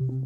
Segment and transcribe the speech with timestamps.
[0.00, 0.16] Godmorgen,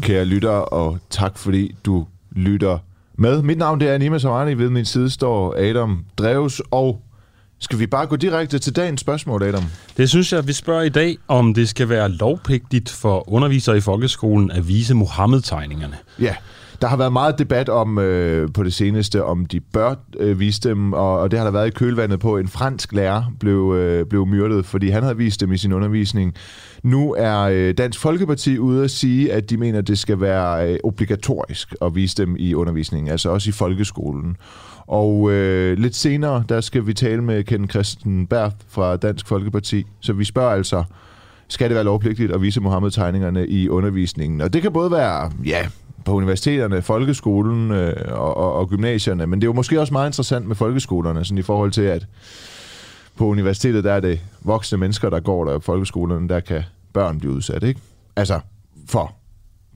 [0.00, 2.78] kære lytter, og tak fordi du lytter
[3.18, 3.42] med.
[3.42, 4.54] Mit navn det er Nima Samani.
[4.54, 7.02] Ved min side står Adam Dreves, og
[7.60, 9.64] skal vi bare gå direkte til dagens spørgsmål, Adam?
[9.96, 13.80] Det synes jeg, vi spørger i dag, om det skal være lovpligtigt for undervisere i
[13.80, 15.96] folkeskolen at vise Mohammed-tegningerne.
[16.20, 16.34] Ja,
[16.84, 20.60] der har været meget debat om øh, på det seneste, om de bør øh, vise
[20.60, 22.36] dem, og, og det har der været i kølvandet på.
[22.36, 26.34] En fransk lærer blev, øh, blev myrdet, fordi han havde vist dem i sin undervisning.
[26.82, 30.72] Nu er øh, Dansk Folkeparti ude at sige, at de mener, at det skal være
[30.72, 34.36] øh, obligatorisk at vise dem i undervisningen, altså også i folkeskolen.
[34.86, 39.86] Og øh, lidt senere, der skal vi tale med Ken Christen Berth fra Dansk Folkeparti.
[40.00, 40.84] Så vi spørger altså,
[41.48, 44.40] skal det være lovpligtigt at vise Mohammed-tegningerne i undervisningen?
[44.40, 45.66] Og det kan både være, ja,
[46.04, 50.08] på universiteterne, folkeskolen øh, og, og, og gymnasierne, men det er jo måske også meget
[50.08, 52.06] interessant med folkeskolerne, sådan i forhold til, at
[53.16, 57.18] på universitetet, der er det voksne mennesker, der går der, og folkeskolerne, der kan børn
[57.20, 57.80] blive udsat, ikke?
[58.16, 58.40] Altså,
[58.88, 59.12] for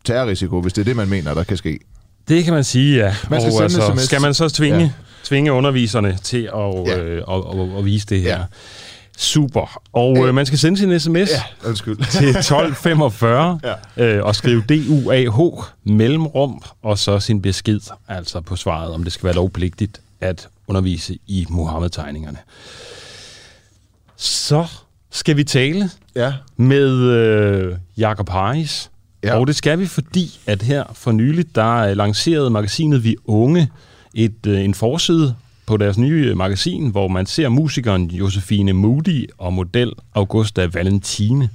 [0.04, 1.78] terrorrisiko, hvis det er det, man mener, der kan ske.
[2.28, 3.14] Det kan man sige, ja.
[3.30, 4.90] Man skal og altså, skal man så tvinge, Ja.
[5.24, 6.98] tvinge underviserne til at, ja.
[7.02, 8.38] øh, at, at, at vise det her?
[8.38, 8.44] Ja.
[9.20, 9.80] Super.
[9.92, 10.28] Og Øh.
[10.28, 11.96] øh, man skal sende sin sms Ja, undskyld.
[12.18, 13.60] til 1245
[13.98, 14.04] Ja.
[14.16, 19.24] øh, og skrive DUAH mellemrum, og så sin besked, altså på svaret, om det skal
[19.24, 22.38] være lovpligtigt at undervise i Mohammed-tegningerne.
[24.16, 24.66] Så
[25.10, 28.90] skal vi tale ja, med øh, Jakob Harris.
[29.24, 29.38] Ja.
[29.38, 33.68] Og det skal vi, fordi at her for nyligt, der lancerede magasinet Vi Unge
[34.14, 35.34] et, øh, en forside
[35.68, 41.48] på deres nye øh, magasin, hvor man ser musikeren Josefine Moody og model Augusta Valentine.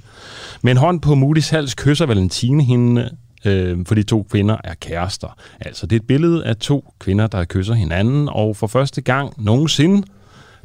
[0.62, 3.10] Med en hånd på Moody's hals kysser Valentine hende,
[3.44, 5.36] øh, for de to kvinder er kærester.
[5.60, 9.44] Altså, det er et billede af to kvinder, der kysser hinanden, og for første gang
[9.44, 10.06] nogensinde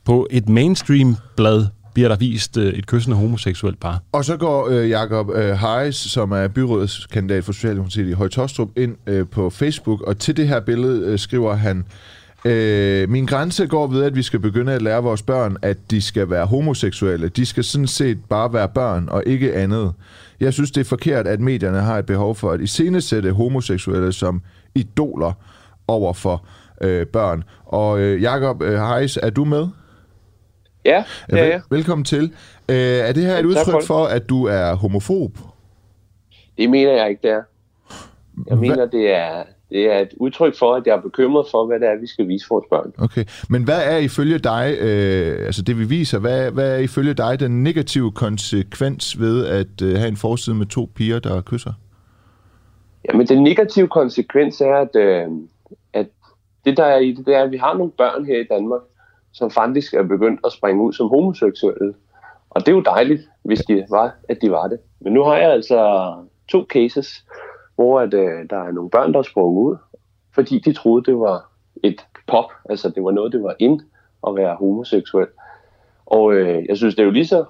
[0.05, 4.01] på et mainstream-blad bliver der vist øh, et kyssende homoseksuelt par.
[4.11, 8.95] Og så går øh, Jakob øh, Harris, som er byrådskandidat for Socialdemokratiet i Højtostrup, ind
[9.07, 11.85] øh, på Facebook, og til det her billede øh, skriver han,
[12.45, 16.01] øh, min grænse går ved, at vi skal begynde at lære vores børn, at de
[16.01, 17.29] skal være homoseksuelle.
[17.29, 19.93] De skal sådan set bare være børn, og ikke andet.
[20.39, 24.41] Jeg synes, det er forkert, at medierne har et behov for at iscenesætte homoseksuelle som
[24.75, 25.31] idoler
[25.87, 26.45] over for
[26.81, 27.43] øh, børn.
[27.65, 29.67] Og øh, Jakob øh, Harris, er du med?
[30.85, 31.61] Ja, det er Vel-.
[31.69, 32.23] Velkommen til.
[32.69, 35.37] Øh, er det her et Ja, for udtryk for, at du er homofob?
[36.57, 37.41] Det mener jeg ikke, det er.
[38.47, 41.65] Jeg Hva- mener, det er, det er et udtryk for, at jeg er bekymret for,
[41.65, 42.93] hvad det er, vi skal vise vores børn.
[42.97, 47.13] Okay, men hvad er ifølge dig, øh, altså det vi viser, hvad, hvad er ifølge
[47.13, 51.73] dig den negative konsekvens ved at øh, have en forside med to piger, der kysser?
[53.07, 55.27] Jamen, den negative konsekvens er, at, øh,
[55.93, 56.07] at
[56.65, 58.81] det, der er i det, det er, at vi har nogle børn her i Danmark,
[59.31, 61.93] som faktisk er begyndt at springe ud som homoseksuelle.
[62.49, 64.79] Og det er jo dejligt, hvis de var, at de var det.
[65.01, 66.13] Men nu har jeg altså
[66.47, 67.25] to cases,
[67.79, 69.77] hvor at, øh, der er nogle børn, der sprang ud,
[70.35, 71.51] fordi de troede, det var
[71.83, 73.81] et pop, altså det var noget, det var ind
[74.27, 75.27] at være homoseksuel.
[76.05, 77.45] Og øh, jeg synes, det er jo lige så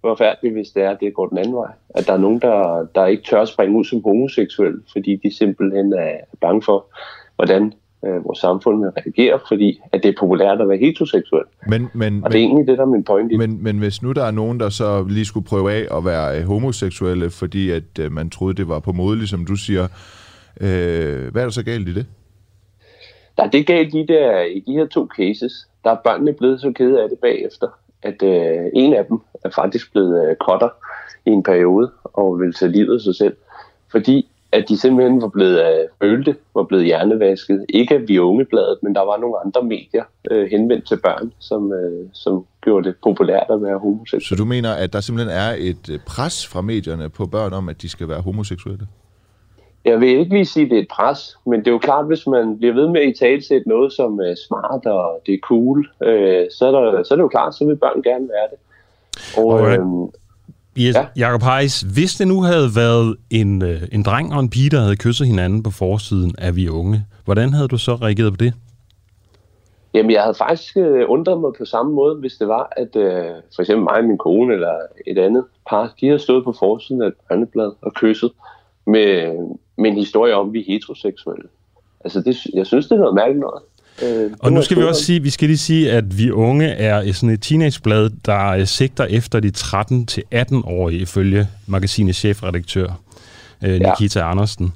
[0.00, 1.72] forfærdeligt, hvis det er, at det går den anden vej.
[1.90, 5.36] At der er nogen, der, der ikke tør at springe ud som homoseksuel, fordi de
[5.36, 6.86] simpelthen er bange for,
[7.36, 7.72] hvordan
[8.04, 11.44] øh, vores samfund vil reagere, fordi at det er populært at være heteroseksuel.
[11.68, 13.78] Men, men, Og det er men, egentlig det, der er min point i men, men
[13.78, 17.30] hvis nu der er nogen, der så lige skulle prøve af at være øh, homoseksuelle,
[17.30, 19.84] fordi at øh, man troede, det var på mode, ligesom du siger,
[20.60, 22.06] øh, hvad er der så galt i det?
[23.36, 26.32] Der er det galt i, det er, i de her to cases, der er børnene
[26.32, 27.66] blevet så kede af det bagefter,
[28.02, 30.68] at øh, en af dem er faktisk blevet øh, cutter
[31.26, 33.36] i en periode og vil tage livet af sig selv,
[33.92, 37.66] fordi at de simpelthen var blevet øh, følte, var blevet hjernevasket.
[37.68, 41.72] Ikke af vi ungebladet, men der var nogle andre medier øh, henvendt til børn, som,
[41.72, 44.22] øh, som gjorde det populært at være homoseksuel.
[44.22, 47.68] Så du mener, at der simpelthen er et øh, pres fra medierne på børn om,
[47.68, 48.86] at de skal være homoseksuelle?
[49.84, 52.06] Jeg vil ikke lige sige, at det er et pres, men det er jo klart,
[52.06, 55.38] hvis man bliver ved med at i talsætte noget som er smart og det er
[55.38, 58.48] cool, øh, så, er der, så er det jo klart, så vil børn gerne være
[58.50, 58.58] det.
[59.38, 59.80] Og, Alright.
[59.80, 60.08] øhm,
[60.78, 61.00] Yes, Ja.
[61.00, 61.26] ja.
[61.26, 64.80] Jacob Heiss, hvis det nu havde været en, øh, en dreng og en pige, der
[64.80, 68.54] havde kysset hinanden på forsiden af Vi Unge, hvordan havde du så reageret på det?
[69.94, 73.24] Jamen, jeg havde faktisk øh, undret mig på samme måde, hvis det var, at øh,
[73.54, 74.74] for eksempel mig og min kone eller
[75.06, 78.32] et andet par, de havde stået på forsiden af et børneblad og kysset
[78.86, 79.36] med,
[79.78, 81.48] med en historie om, at vi er heteroseksuelle.
[82.04, 83.62] Altså, det, jeg synes, det er noget mærkeligt noget.
[84.02, 87.12] Øh, og nu skal vi også sige, vi skal lige sige, at Vi Unge er
[87.12, 93.00] sådan et teenageblad, der øh, sigter efter de 13-18-årige, ifølge magasinets chefredaktør,
[93.64, 94.30] øh, Nikita ja.
[94.30, 94.72] Andersen.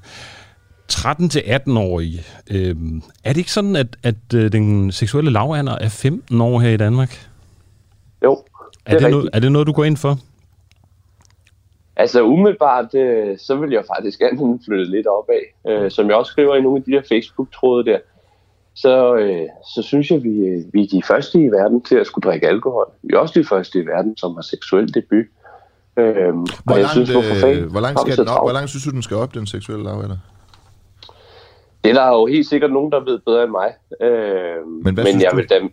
[0.92, 2.22] 13-18-årige.
[2.50, 2.76] Øh,
[3.24, 6.76] er det ikke sådan, at, at øh, den seksuelle lavalder er 15 år her i
[6.76, 7.28] Danmark?
[8.24, 8.38] Jo,
[8.86, 10.18] det er, er, det noget, er det noget, du går ind for?
[11.96, 15.42] Altså umiddelbart, øh, så vil jeg faktisk gerne flytte lidt opad.
[15.68, 17.98] Øh, som jeg også skriver i nogle af de der Facebook-tråde der,
[18.74, 22.06] så, øh, så synes jeg, vi, øh, vi er de første i verden til at
[22.06, 22.90] skulle drikke alkohol.
[23.02, 25.26] Vi er også de første i verden, som har seksuel debut.
[25.96, 28.44] Øh, hvor, langt, jeg synes, øh, hvor, langt skal den op?
[28.44, 30.16] hvor langt synes du, den skal op, den seksuelle lavalder?
[31.84, 33.74] Det er der jo helt sikkert nogen, der ved bedre end mig.
[34.00, 35.68] Øh, men men jeg, vil da,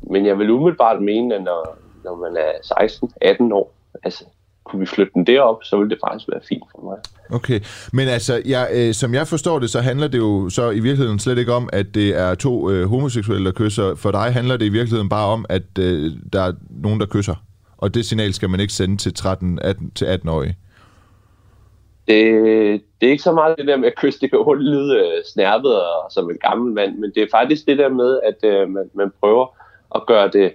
[0.00, 2.52] men jeg vil umiddelbart mene, at når, når man er
[3.50, 3.72] 16-18 år,
[4.04, 4.24] altså
[4.70, 6.98] kunne vi flytte den derop, så ville det faktisk være fint for mig.
[7.38, 7.60] Okay,
[7.92, 11.18] men altså, jeg, øh, som jeg forstår det, så handler det jo så i virkeligheden
[11.18, 13.94] slet ikke om, at det er to øh, homoseksuelle, der kysser.
[13.94, 17.34] For dig handler det i virkeligheden bare om, at øh, der er nogen, der kysser.
[17.78, 20.56] Og det signal skal man ikke sende til 13-18-årige.
[22.08, 24.96] Det, det er ikke så meget det der med at kysse, det kan jo lyde
[24.96, 28.50] øh, snærpet og som en gammel mand, men det er faktisk det der med, at
[28.50, 29.46] øh, man, man prøver
[29.94, 30.52] at gøre det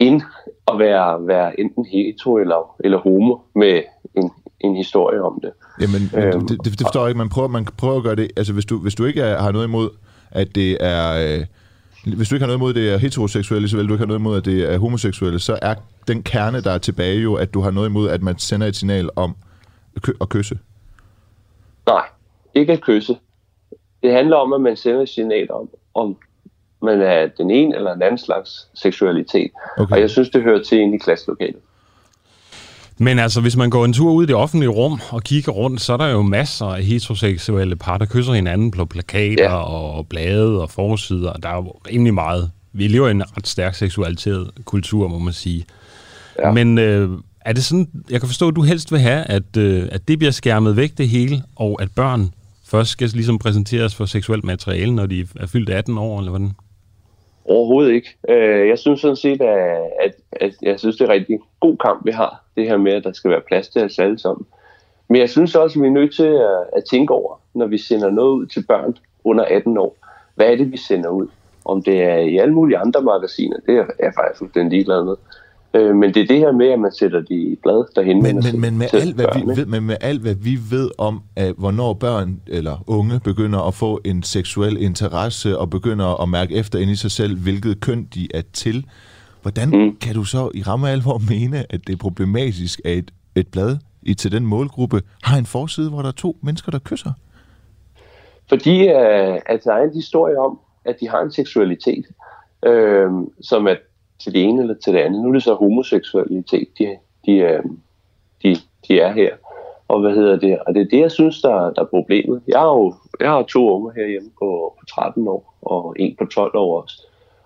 [0.00, 0.22] ind
[0.68, 3.82] at være, være enten hetero eller, eller homo med
[4.14, 4.30] en,
[4.60, 5.52] en historie om det.
[5.80, 7.18] Jamen, øhm, det, det, forstår jeg ikke.
[7.18, 8.30] Man prøver, man prøver at gøre det...
[8.36, 9.90] Altså, hvis du, hvis du ikke er, har noget imod,
[10.30, 11.38] at det er...
[11.38, 11.46] Øh,
[12.16, 14.06] hvis du ikke har noget imod, at det er heteroseksuelle, så vil du ikke have
[14.06, 15.74] noget imod, at det er homoseksuelle, så er
[16.08, 18.76] den kerne, der er tilbage jo, at du har noget imod, at man sender et
[18.76, 19.36] signal om
[20.20, 20.58] at kysse.
[21.86, 22.06] Nej,
[22.54, 23.18] ikke at kysse.
[24.02, 26.16] Det handler om, at man sender et signal om, om
[26.82, 29.50] man er den ene eller den anden slags seksualitet.
[29.78, 29.94] Okay.
[29.94, 31.60] Og jeg synes, det hører til ind i klasselokalet.
[33.00, 35.80] Men altså, hvis man går en tur ud i det offentlige rum og kigger rundt,
[35.80, 39.62] så er der jo masser af heteroseksuelle par, der kysser hinanden på plakater ja.
[39.62, 41.32] og blade og forsider.
[41.32, 42.50] Der er jo rimelig meget.
[42.72, 45.64] Vi lever i en ret stærk seksualiseret kultur, må man sige.
[46.38, 46.52] Ja.
[46.52, 47.10] Men øh,
[47.40, 50.18] er det sådan, jeg kan forstå, at du helst vil have, at, øh, at det
[50.18, 52.30] bliver skærmet væk det hele, og at børn
[52.64, 56.52] først skal ligesom præsenteres for seksuelt materiale, når de er fyldt 18 år, eller hvordan?
[57.48, 58.16] Overhovedet ikke.
[58.28, 62.06] Øh, jeg synes sådan set, at, at, at jeg synes, det er en god kamp,
[62.06, 62.44] vi har.
[62.56, 64.46] Det her med, at der skal være plads til os alle sammen.
[65.08, 67.78] Men jeg synes også, at vi er nødt til at, at tænke over, når vi
[67.78, 69.96] sender noget ud til børn under 18 år.
[70.34, 71.26] Hvad er det, vi sender ud?
[71.64, 75.14] Om det er i alle mulige andre magasiner, det er jeg faktisk fuldstændig ligeglad med.
[75.74, 78.42] Øh, men det er det her med, at man sætter de i blad, der henvender
[78.42, 81.22] men, men, men, med alt, hvad vi ved, men med alt, hvad vi ved om,
[81.36, 86.54] at hvornår børn eller unge begynder at få en seksuel interesse og begynder at mærke
[86.54, 88.86] efter ind i sig selv, hvilket køn de er til,
[89.42, 89.96] hvordan mm.
[89.96, 93.76] kan du så i ramme alvor mene, at det er problematisk, at et, et blad
[94.02, 97.12] i til den målgruppe har en forside, hvor der er to mennesker, der kysser?
[98.48, 102.04] Fordi uh, at der er en historie om, at de har en seksualitet,
[102.66, 103.10] øh,
[103.40, 103.78] som at
[104.22, 105.22] til det ene eller til det andet.
[105.22, 107.62] Nu er det så homoseksualitet, de, de, øh,
[108.42, 108.56] de,
[108.88, 109.30] de er her.
[109.88, 110.58] Og hvad hedder det?
[110.66, 112.42] Og det er det, jeg synes, der, der er problemet.
[112.48, 116.24] Jeg har jo jeg har to unger herhjemme på, på 13 år, og en på
[116.24, 117.02] 12 år også.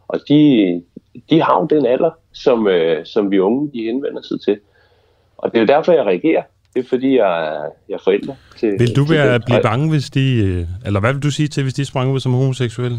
[0.09, 0.83] Og de,
[1.31, 4.59] de har jo den alder, som, øh, som vi unge de henvender sig til.
[5.39, 6.43] Og det er jo derfor, jeg reagerer.
[6.75, 8.73] Det er fordi, jeg, jeg er forældre til...
[8.79, 10.45] Vil du være, til blive bange, hvis de...
[10.45, 12.99] Øh, eller hvad vil du sige til, hvis de sprang ud som homoseksuelle?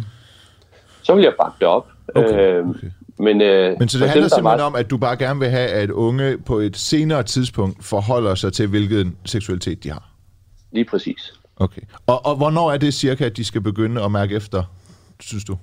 [1.01, 1.87] Så vil jeg bakke det op.
[2.15, 2.87] Okay, øh, okay.
[3.19, 4.65] Men, øh, Men så det handler simpelthen var...
[4.65, 8.53] om, at du bare gerne vil have, at unge på et senere tidspunkt forholder sig
[8.53, 10.10] til, hvilken seksualitet de har?
[10.72, 11.34] Lige præcis.
[11.55, 11.82] Okay.
[12.08, 14.63] Og, og hvornår er det cirka, at de skal begynde at mærke efter,
[15.20, 15.58] synes du?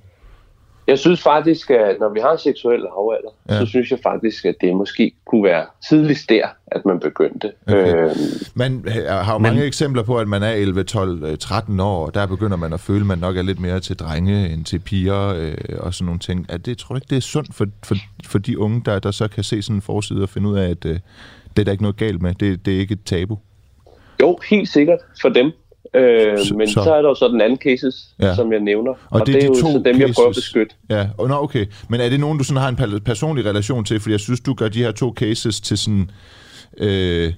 [0.90, 3.58] Jeg synes faktisk, at når vi har en seksuel havalder, ja.
[3.58, 7.52] så synes jeg faktisk, at det måske kunne være tidligst der, at man begyndte.
[7.66, 7.94] Okay.
[7.94, 8.10] Øhm,
[8.54, 9.66] man har jo mange men...
[9.66, 13.00] eksempler på, at man er 11, 12, 13 år, og der begynder man at føle,
[13.00, 16.18] at man nok er lidt mere til drenge end til piger øh, og sådan nogle
[16.18, 16.46] ting.
[16.48, 17.94] Er det, tror du ikke, det er sundt for, for,
[18.26, 20.70] for de unge, der, der så kan se sådan en forside og finde ud af,
[20.70, 20.98] at øh,
[21.56, 22.34] det er der ikke noget galt med?
[22.34, 23.38] Det, det er ikke et tabu?
[24.22, 25.52] Jo, helt sikkert for dem.
[25.94, 26.82] Øh, men så.
[26.84, 28.34] så er der jo så den anden cases, ja.
[28.34, 28.90] som jeg nævner.
[28.90, 30.00] Og, og det, er, det er jo de så dem, cases.
[30.00, 30.74] jeg prøver at beskytte.
[30.90, 31.66] Ja, og, nå, okay.
[31.88, 34.00] Men er det nogen, du sådan har en personlig relation til?
[34.00, 36.10] Fordi jeg synes, du gør de her to cases til sådan
[36.78, 37.32] øh,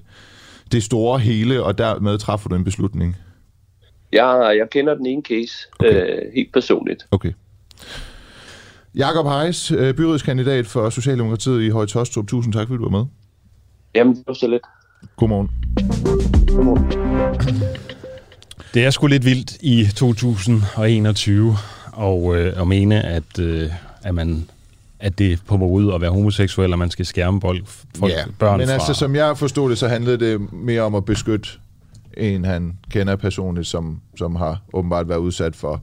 [0.71, 3.15] det store hele, og dermed træffer du en beslutning.
[4.13, 6.25] Ja, jeg kender den ene case okay.
[6.25, 7.07] øh, helt personligt.
[7.11, 7.31] Okay.
[8.95, 12.27] Jakob Heis, øh, byrådskandidat for Socialdemokratiet i Høje Tostrup.
[12.27, 13.05] Tusind tak, fordi du var med.
[13.95, 14.63] Jamen, det var så lidt.
[15.15, 15.49] Godmorgen.
[16.47, 17.99] Godmorgen.
[18.73, 21.57] Det er sgu lidt vildt i 2021
[21.91, 23.69] og, øh, at mene, at, øh,
[24.03, 24.45] at man
[24.99, 27.63] at det er på mode at være homoseksuel, og man skal skærme folk,
[27.99, 28.73] folk ja, børn men fra...
[28.73, 31.49] altså, som jeg forstod det, så handlede det mere om at beskytte
[32.17, 35.81] en, han kender personligt, som, som har åbenbart været udsat for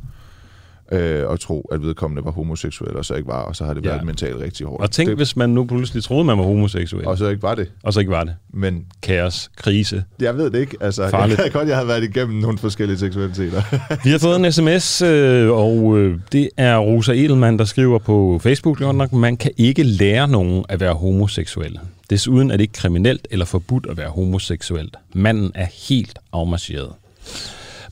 [0.93, 3.85] øh, og tro, at vedkommende var homoseksuel, og så ikke var, og så har det
[3.85, 4.03] været Ja.
[4.03, 4.83] mentalt rigtig hårdt.
[4.83, 7.55] Og tænk, det, hvis man nu pludselig troede, man var homoseksuel, og så ikke var
[7.55, 7.71] det.
[7.83, 8.35] og så ikke var det.
[8.53, 10.05] Men Kaos, krise.
[10.21, 10.77] jeg ved det ikke.
[10.81, 11.39] Altså, Farligt.
[11.39, 13.63] jeg ved godt, jeg har været igennem nogle forskellige seksualiteter.
[14.05, 18.41] Vi har fået en sms, øh, og øh, det er Rosa Edelmann, der skriver på
[18.43, 21.79] Facebook, godt nok, man kan ikke lære nogen at være homoseksuel.
[22.11, 24.91] Desuden er det ikke kriminelt eller forbudt at være homoseksuel.
[25.15, 26.89] Manden er helt afmarcheret.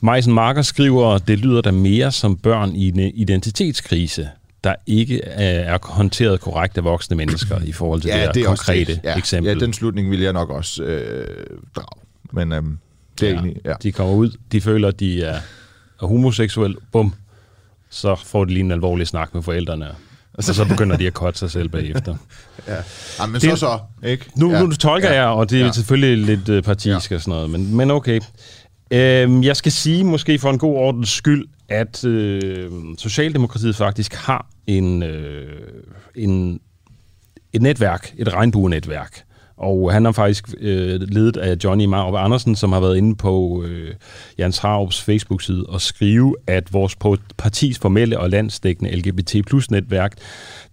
[0.01, 4.29] Majsen Marker skriver, det lyder da mere som børn i en identitetskrise,
[4.63, 8.63] der ikke er håndteret korrekt af voksne mennesker i forhold til det her er også
[8.65, 9.01] konkrete det.
[9.03, 9.53] ja, eksempel.
[9.53, 12.01] Ja, den slutning vil jeg nok også øh, drage.
[12.31, 12.77] Men øhm,
[13.19, 13.37] det er ja.
[13.37, 13.61] egentlig...
[13.65, 13.73] Ja.
[13.83, 15.39] De kommer ud, de føler, de er,
[16.01, 17.13] er homoseksuelle, bum,
[17.89, 19.87] så får de lige en alvorlig snak med forældrene,
[20.33, 22.15] og så begynder de at kotte sig selv bagefter.
[22.67, 22.75] ja.
[23.19, 24.25] ja men Det- så så, ikke?
[24.35, 24.61] Nu, ja.
[24.63, 25.65] nu tolker jeg, og det er Ja.
[25.65, 25.71] ja.
[25.71, 27.15] selvfølgelig lidt øh, partisk ja.
[27.15, 28.19] og sådan noget, men, men okay.
[28.91, 34.47] Øhm, jeg skal sige, måske for en god ordens skyld, at øh, Socialdemokratiet faktisk har
[34.67, 35.61] en, øh,
[36.15, 36.59] en,
[37.53, 39.23] et netværk, et regnbue-netværk.
[39.57, 43.63] Og han er faktisk øh, ledet af Johnny Marup Andersen, som har været inde på
[43.67, 43.93] øh,
[44.39, 46.95] Jens Harups Facebook-side og skrive, at vores
[47.37, 50.13] partis formelle og landsdækkende LGBT plus netværk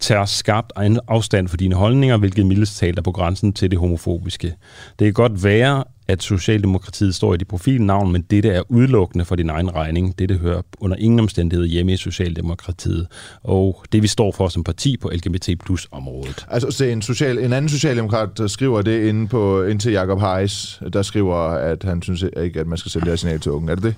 [0.01, 3.79] tager skarpt en afstand for dine holdninger, hvilket mildest talt er på grænsen til det
[3.79, 4.55] homofobiske.
[4.99, 9.37] Det kan godt være, at Socialdemokratiet står i dit profilnavn, men dette er udelukkende for
[9.37, 10.19] din egen regning.
[10.19, 13.07] Dette hører under ingen omstændighed hjemme i Socialdemokratiet,
[13.43, 16.47] og det vi står for som parti på LGBT plus området.
[16.51, 20.21] Altså, se, en, social, en anden socialdemokrat der skriver det inde, på, inde til Jacob
[20.21, 23.53] Heiss, der skriver, at han synes ikke, at man skal sende det her signal til
[23.53, 23.71] unge.
[23.71, 23.95] Er det det?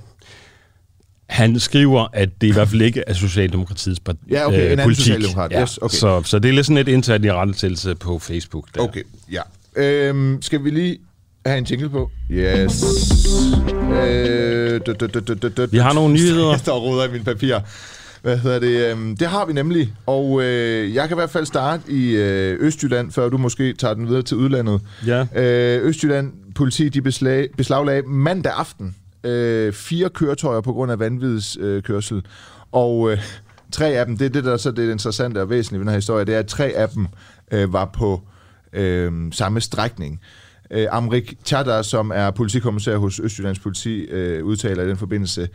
[1.29, 4.85] Han skriver, at det i hvert fald ikke er Socialdemokratiets part- Ja, okay, en anden
[4.85, 5.05] politik.
[5.05, 5.53] socialdemokrat.
[5.63, 5.97] Yes, okay.
[5.97, 8.67] så, så det er lidt sådan et internt i rettelselse på Facebook.
[8.75, 8.81] Der.
[8.81, 9.41] Okay, ja.
[9.77, 10.99] Øhm, skal vi lige
[11.49, 12.11] have en jingle på?
[12.31, 12.85] Yes.
[14.03, 14.81] Øh.
[15.73, 16.51] Vi har nogle nyheder.
[16.51, 17.61] Jeg står og roder i mine papirer.
[18.23, 18.91] Hvad hedder det?
[18.91, 22.57] Øhm, det har vi nemlig, og øh, jeg kan i hvert fald starte i øh,
[22.61, 24.81] Østjylland, før du måske tager den videre til udlandet.
[25.07, 25.27] Ja.
[25.35, 32.17] Øh, Østjylland politi de beslag, beslaglagde mandag aften øh, fire køretøjer på grund af vanvidskørsel.
[32.17, 32.23] Øh,
[32.73, 33.19] og øh,
[33.73, 35.91] tre af dem, det er det, der så er det interessante og væsentlige ved den
[35.91, 37.07] her historie, det er, at tre af dem
[37.53, 38.23] øh, var på
[38.73, 40.21] øh, samme strækning.
[40.23, 45.49] Øh, Øh, Amrik Tjadar, som er politikommissær hos Østjyllands politi, øh, udtaler i den forbindelse,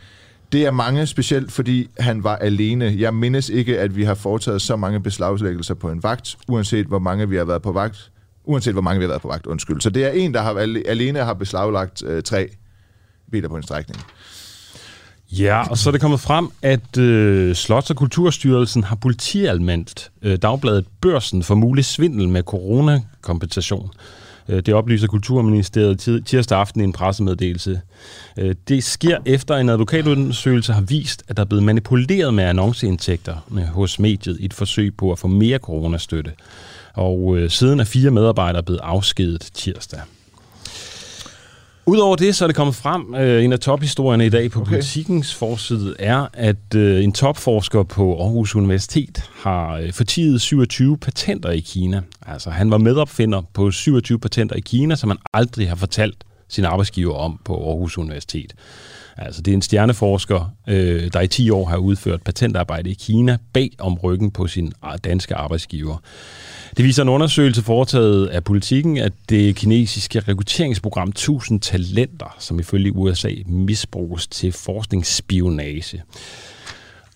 [0.52, 2.96] det er mange, specielt fordi han var alene.
[2.98, 7.00] Jeg mindes ikke, at vi har foretaget så mange beslaglæggelser på en vagt, uanset hvor
[7.00, 8.12] mange vi har været på vagt.
[8.46, 9.82] Uanset hvor mange vi har været på vagt, undskyld.
[9.82, 10.54] Så det er en, der har
[10.86, 12.48] alene har beslaglagt øh, tre
[13.32, 14.02] biler på en strækning.
[15.32, 20.38] Ja, og så er det kommet frem, at øh, Slots- og Kulturstyrelsen har politialmeldt øh,
[20.38, 23.92] dagbladet Børsen for mulig svindel med coronakompensation.
[24.50, 27.82] Øh, det oplyser Kulturministeriet tirsdag aften i en pressemeddelelse.
[28.40, 33.36] Øh, det sker efter en advokatundersøgelse har vist, at der er blevet manipuleret med annonceindtægter
[33.74, 36.32] hos mediet i et forsøg på at få mere coronastøtte.
[36.94, 40.00] Og øh, siden er fire medarbejdere blevet afskedet tirsdag.
[41.86, 44.72] Udover det, så er det kommet frem, øh, en af tophistorierne i dag på Okay.
[44.72, 51.50] politikens forside er, at øh, en topforsker på Aarhus Universitet har øh, fortidet 27 patenter
[51.50, 52.02] i Kina.
[52.28, 56.66] Altså, han var medopfinder på 27 patenter i Kina, som han aldrig har fortalt sin
[56.66, 58.54] arbejdsgiver om på Aarhus Universitet.
[59.18, 63.38] Altså, det er en stjerneforsker, øh, der i 10 år har udført patentarbejde i Kina
[63.54, 65.98] bag om ryggen på sin danske arbejdsgiver.
[66.78, 72.96] Det viser en undersøgelse foretaget af politikken, at det kinesiske rekrutteringsprogram 1000 Talenter, som ifølge
[72.96, 76.04] USA misbruges til forskningsspionage.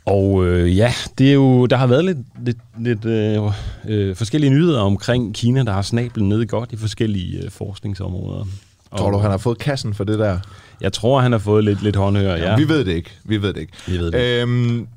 [0.05, 3.51] Og øh, ja, det er jo, der har været lidt, lidt, lidt øh,
[3.87, 8.45] øh, forskellige nyheder omkring Kina, der har snablen ned godt i forskellige øh, forskningsområder.
[8.91, 10.39] Og Tror du, han har fået kassen for det der?
[10.81, 12.55] Jeg tror, han har fået lidt, lidt håndhør, ja.
[12.55, 13.11] Vi ved det ikke.
[13.23, 13.73] Vi ved det ikke.
[13.87, 14.41] Vi ved det.
[14.41, 14.87] Øhm,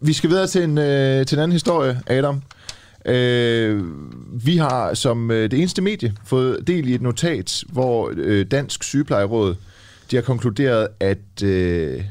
[0.00, 2.42] vi skal videre til en, øh, til en anden historie, Adam.
[3.06, 3.82] Øh,
[4.46, 8.84] vi har som øh, det eneste medie fået del i et notat, hvor øh, Dansk
[8.84, 9.54] Sygeplejeråd
[10.10, 12.04] de har konkluderet, at øh,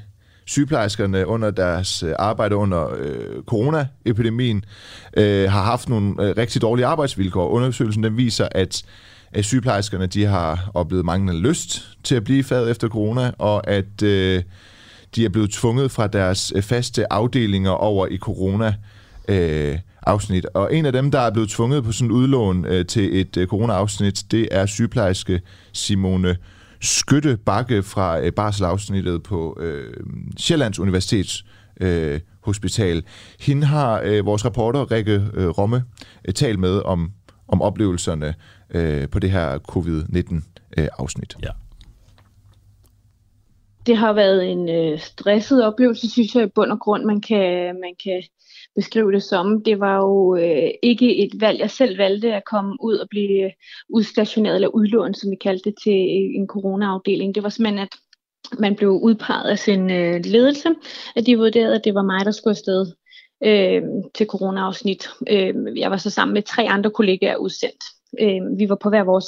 [0.45, 4.65] sygeplejerskerne under deres øh, arbejde under øh, coronaepidemien
[5.17, 7.49] øh, har haft nogle øh, rigtig dårlige arbejdsvilkår.
[7.49, 8.83] Undersøgelsen den viser, at
[9.33, 13.69] at sygeplejerskerne de har oplevet manglende lyst til at blive i faget efter corona, og
[13.69, 14.43] at øh,
[15.15, 18.75] de er blevet tvunget fra deres øh, faste afdelinger over i corona
[19.27, 20.45] øh, afsnit.
[20.45, 23.37] Og en af dem, der er blevet tvunget på sådan et udlån øh, til et
[23.37, 25.41] øh, corona-afsnit, det er sygeplejerske
[25.73, 26.37] Simone
[26.81, 29.93] Skytte Bakke fra øh, barselafsnittet på øh,
[30.37, 31.45] Sjællands Universitets
[31.81, 33.03] øh, Hospital.
[33.39, 35.83] Hende har øh, vores reporter Rikke øh, Romme
[36.25, 37.11] øh, talt med om,
[37.47, 38.33] om oplevelserne
[38.73, 40.41] øh, på det her covid-19
[40.77, 41.35] øh, afsnit.
[41.43, 41.49] Ja.
[43.85, 47.75] det har været en øh, stresset oplevelse, synes jeg i bund og grund, man kan,
[47.81, 48.23] man kan
[48.75, 49.63] beskrive det som.
[49.63, 53.51] Det var jo øh, ikke et valg, jeg selv valgte at komme ud og blive
[53.89, 55.99] udstationeret eller udlånt, som vi kaldte det, til
[56.39, 57.35] en coronaafdeling.
[57.35, 57.95] Det var simpelthen, at
[58.59, 60.69] man blev udpeget af sin øh, ledelse,
[61.15, 62.85] at de vurderede, at det var mig, der skulle afsted
[63.43, 63.81] øh,
[64.15, 65.09] til coronaafsnit.
[65.29, 67.83] Øh, jeg var så sammen med tre andre kollegaer udsendt.
[68.19, 69.27] Øh, vi var på hver vores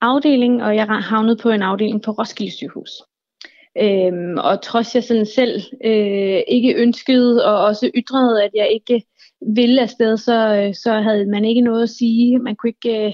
[0.00, 2.90] afdeling, og jeg havnede på en afdeling på Roskilde sygehus.
[3.82, 9.06] Øhm, og trods jeg sådan selv øh, ikke ønskede og også ytrede, at jeg ikke
[9.54, 12.38] ville afsted, så, øh, så havde man ikke noget at sige.
[12.38, 13.12] Man kunne ikke øh,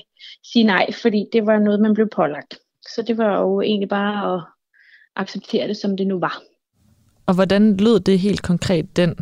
[0.52, 2.58] sige nej, fordi det var noget, man blev pålagt.
[2.94, 4.42] Så det var jo egentlig bare at
[5.16, 6.42] acceptere det, som det nu var.
[7.26, 9.18] Og hvordan lød det helt konkret, den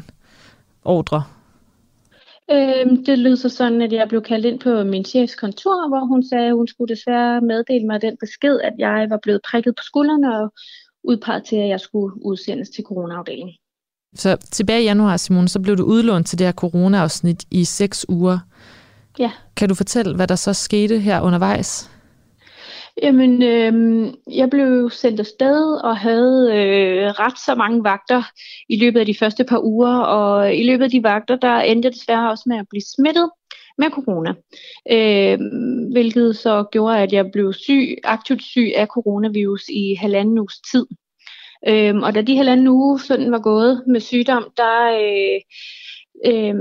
[0.84, 1.22] ordre?
[2.50, 6.04] Øhm, det lød så sådan, at jeg blev kaldt ind på min chefs kontor, hvor
[6.06, 9.74] hun sagde, at hun skulle desværre meddele mig den besked, at jeg var blevet prikket
[9.76, 10.52] på skuldrene og
[11.04, 13.54] udpeget til, at jeg skulle udsendes til coronaafdelingen.
[14.14, 18.06] Så tilbage i januar, Simon, så blev du udlånt til det her corona-afsnit i seks
[18.08, 18.38] uger.
[19.18, 19.30] Ja.
[19.56, 21.90] Kan du fortælle, hvad der så skete her undervejs?
[23.02, 28.22] Jamen, øh, jeg blev sendt afsted og havde øh, ret så mange vagter
[28.68, 31.86] i løbet af de første par uger, og i løbet af de vagter, der endte
[31.86, 33.30] jeg desværre også med at blive smittet
[33.78, 34.34] med corona,
[34.92, 35.38] øh,
[35.92, 40.86] hvilket så gjorde, at jeg blev syg, aktivt syg af coronavirus i halvanden uges tid.
[41.68, 45.40] Øh, og da de halvanden uge sådan var gået med sygdom, der, øh,
[46.26, 46.54] øh,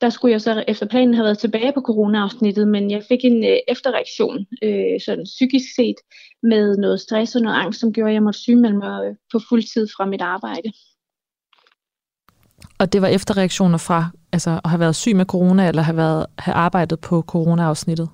[0.00, 3.44] der skulle jeg så efter planen have været tilbage på corona-afsnittet, men jeg fik en
[3.44, 5.96] øh, efterreaktion, øh, sådan psykisk set,
[6.42, 9.38] med noget stress og noget angst, som gjorde, at jeg måtte sygemelde mig øh, på
[9.48, 10.72] fuld tid fra mit arbejde.
[12.78, 16.26] Og det var efterreaktioner fra altså, at have været syg med corona, eller have, været,
[16.38, 18.08] have arbejdet på corona-afsnittet?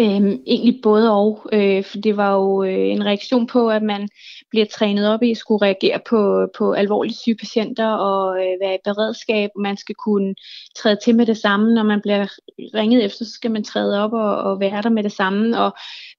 [0.00, 4.08] Øhm, egentlig både og, øh, for det var jo øh, en reaktion på, at man
[4.50, 8.74] bliver trænet op i at skulle reagere på, på alvorligt syge patienter og øh, være
[8.74, 9.50] i beredskab.
[9.56, 10.34] Man skal kunne
[10.76, 12.26] træde til med det samme, når man bliver
[12.74, 15.60] ringet efter, så skal man træde op og, og være der med det samme.
[15.60, 15.72] Og,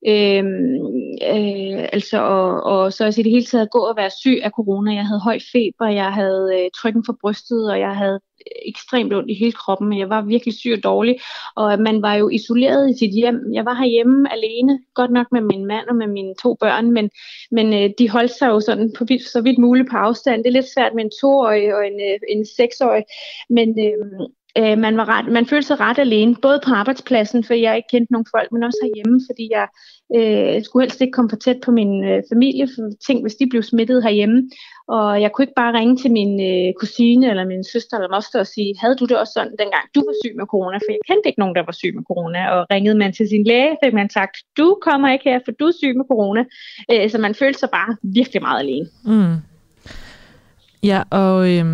[0.07, 0.43] øh,
[1.35, 4.51] øh, altså, og, og så også i det hele taget gå og være syg af
[4.51, 4.93] corona.
[4.93, 9.13] Jeg havde høj feber, jeg havde øh, trykken for brystet, og jeg havde øh, ekstremt
[9.13, 11.15] ondt i hele kroppen, jeg var virkelig syg og dårlig,
[11.55, 13.39] og man var jo isoleret i sit hjem.
[13.53, 17.09] Jeg var herhjemme alene, godt nok med min mand og med mine to børn, men,
[17.51, 20.37] men øh, de holdt holde sig jo sådan på, vidt, så vidt muligt på afstand.
[20.43, 23.03] Det er lidt svært med en toårig og en, øh, en seksårig,
[23.49, 27.53] men øh, øh, man, var ret, man følte sig ret alene, både på arbejdspladsen, for
[27.53, 29.67] jeg ikke kendte nogen folk, men også herhjemme, fordi jeg
[30.17, 33.49] øh, skulle helst ikke komme for tæt på min øh, familie, for ting, hvis de
[33.49, 34.49] blev smittet herhjemme.
[34.87, 38.39] Og jeg kunne ikke bare ringe til min øh, kusine eller min søster eller moster
[38.39, 40.77] og sige, havde du det også sådan, dengang du var syg med corona?
[40.77, 42.41] For jeg kendte ikke nogen, der var syg med corona.
[42.53, 45.65] Og ringede man til sin læge, fik man sagt, du kommer ikke her, for du
[45.65, 46.43] er syg med corona.
[46.91, 48.87] Øh, så man følte sig bare virkelig meget alene.
[49.05, 49.35] Mm.
[50.83, 51.65] Ja, og Øh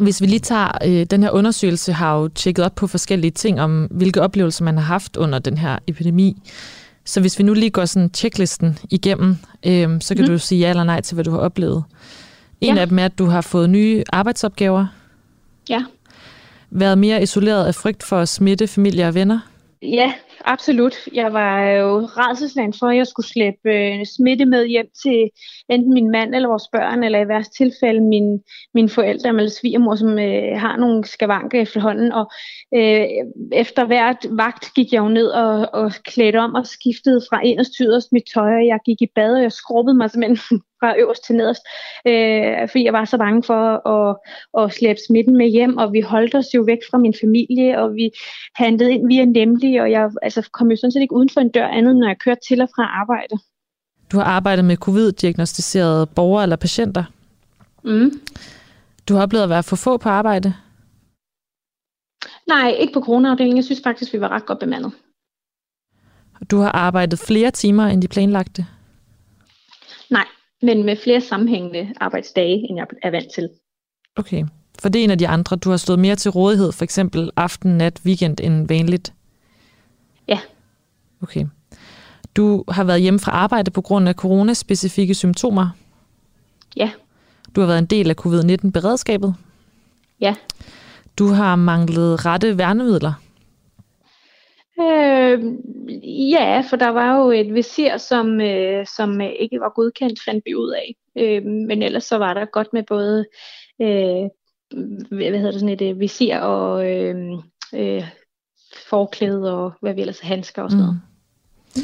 [0.00, 3.60] hvis vi lige tager, øh, den her undersøgelse har jo tjekket op på forskellige ting
[3.60, 6.36] om, hvilke oplevelser man har haft under den her epidemi.
[7.04, 10.30] Så hvis vi nu lige går sådan checklisten igennem, øh, så kan mm.
[10.30, 11.84] du sige ja eller nej til, hvad du har oplevet.
[12.60, 12.80] En ja.
[12.80, 14.86] af dem er, at du har fået nye arbejdsopgaver.
[15.68, 15.84] Ja.
[16.70, 19.40] Været mere isoleret af frygt for at smitte familie og venner.
[19.82, 20.12] Ja,
[20.44, 20.96] absolut.
[21.12, 25.30] Jeg var jo rædselsland for, at jeg skulle slæbe øh, smitte med hjem til
[25.68, 28.42] enten min mand eller vores børn, eller i værste tilfælde min,
[28.74, 32.12] mine forældre eller svigermor, som øh, har nogle skavanker efterhånden.
[32.12, 32.30] Og
[32.74, 33.06] øh,
[33.52, 37.76] efter hvert vagt gik jeg jo ned og, og klædte om og skiftede fra inderst
[37.76, 40.98] til yderst mit tøj, og jeg gik i bad, og jeg skrubbede mig simpelthen fra
[40.98, 41.62] øverst til nederst,
[42.06, 44.16] øh, fordi jeg var så bange for at,
[44.60, 47.94] at slæbe smitten med hjem, og vi holdt os jo væk fra min familie, og
[47.94, 48.10] vi
[48.54, 51.48] handlede ind via Nemlig, og jeg altså, kom jo sådan set ikke uden for en
[51.48, 53.34] dør andet, når jeg kørte til og fra arbejde.
[54.12, 57.04] Du har arbejdet med covid-diagnostiserede borgere eller patienter.
[57.84, 58.10] Mm.
[59.08, 60.54] Du har oplevet at være for få på arbejde?
[62.46, 63.56] Nej, ikke på coronaafdelingen.
[63.56, 64.92] Jeg synes faktisk, vi var ret godt bemandet.
[66.50, 68.66] Du har arbejdet flere timer end de planlagte?
[70.10, 70.26] Nej,
[70.62, 73.50] men med flere sammenhængende arbejdsdage, end jeg er vant til.
[74.16, 74.44] Okay.
[74.78, 75.56] For det er en af de andre.
[75.56, 79.12] Du har stået mere til rådighed, for eksempel aften, nat, weekend end vanligt?
[81.22, 81.46] Okay.
[82.36, 85.68] Du har været hjemme fra arbejde på grund af coronaspecifikke symptomer?
[86.76, 86.90] Ja.
[87.56, 89.34] Du har været en del af covid-19-beredskabet?
[90.20, 90.34] Ja.
[91.18, 93.12] Du har manglet rette værnemidler?
[94.80, 95.44] Øh,
[96.30, 100.54] ja, for der var jo et visir, som, øh, som ikke var godkendt, fandt vi
[100.54, 100.94] ud af.
[101.18, 103.26] Øh, men ellers så var der godt med både
[103.82, 104.28] øh,
[105.10, 107.16] hvad hedder det, sådan et øh, visir og øh,
[107.74, 108.02] øh,
[108.90, 111.00] forklæde og hvad vi ellers handsker og sådan noget.
[111.76, 111.82] Mm.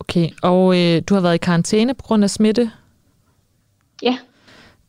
[0.00, 2.70] Okay, og øh, du har været i karantæne på grund af smitte?
[4.02, 4.18] Ja.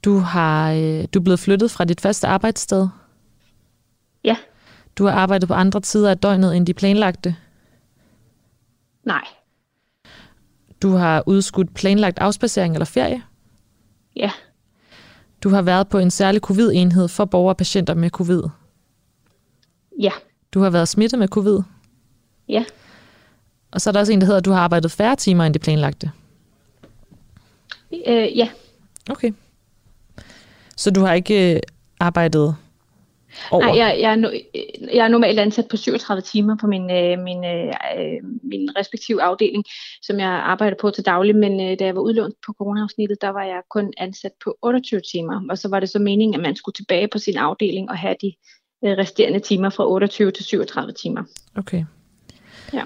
[0.05, 2.87] Du, har, øh, du er blevet flyttet fra dit første arbejdssted.
[4.23, 4.37] Ja.
[4.97, 7.35] Du har arbejdet på andre tider af døgnet end de planlagte.
[9.03, 9.23] Nej.
[10.81, 13.23] Du har udskudt planlagt afspacering eller ferie.
[14.15, 14.31] Ja.
[15.43, 18.43] Du har været på en særlig covid-enhed for borgere og patienter med covid.
[19.99, 20.11] Ja.
[20.53, 21.59] Du har været smittet med covid.
[22.49, 22.65] Ja.
[23.71, 25.53] Og så er der også en, der hedder, at du har arbejdet færre timer end
[25.53, 26.11] de planlagte.
[28.07, 28.49] Øh, ja.
[29.09, 29.31] Okay.
[30.77, 31.59] Så du har ikke øh,
[31.99, 32.55] arbejdet
[33.51, 33.65] over?
[33.65, 34.29] Nej, jeg, jeg, er no,
[34.93, 39.21] jeg er normalt ansat på 37 timer på min, øh, min, øh, øh, min respektive
[39.21, 39.63] afdeling,
[40.01, 43.29] som jeg arbejder på til daglig, men øh, da jeg var udlånt på coronaafsnittet, der
[43.29, 46.55] var jeg kun ansat på 28 timer, og så var det så meningen, at man
[46.55, 48.33] skulle tilbage på sin afdeling og have de øh,
[48.83, 51.23] resterende timer fra 28 til 37 timer.
[51.55, 51.85] Okay.
[52.73, 52.81] Ja.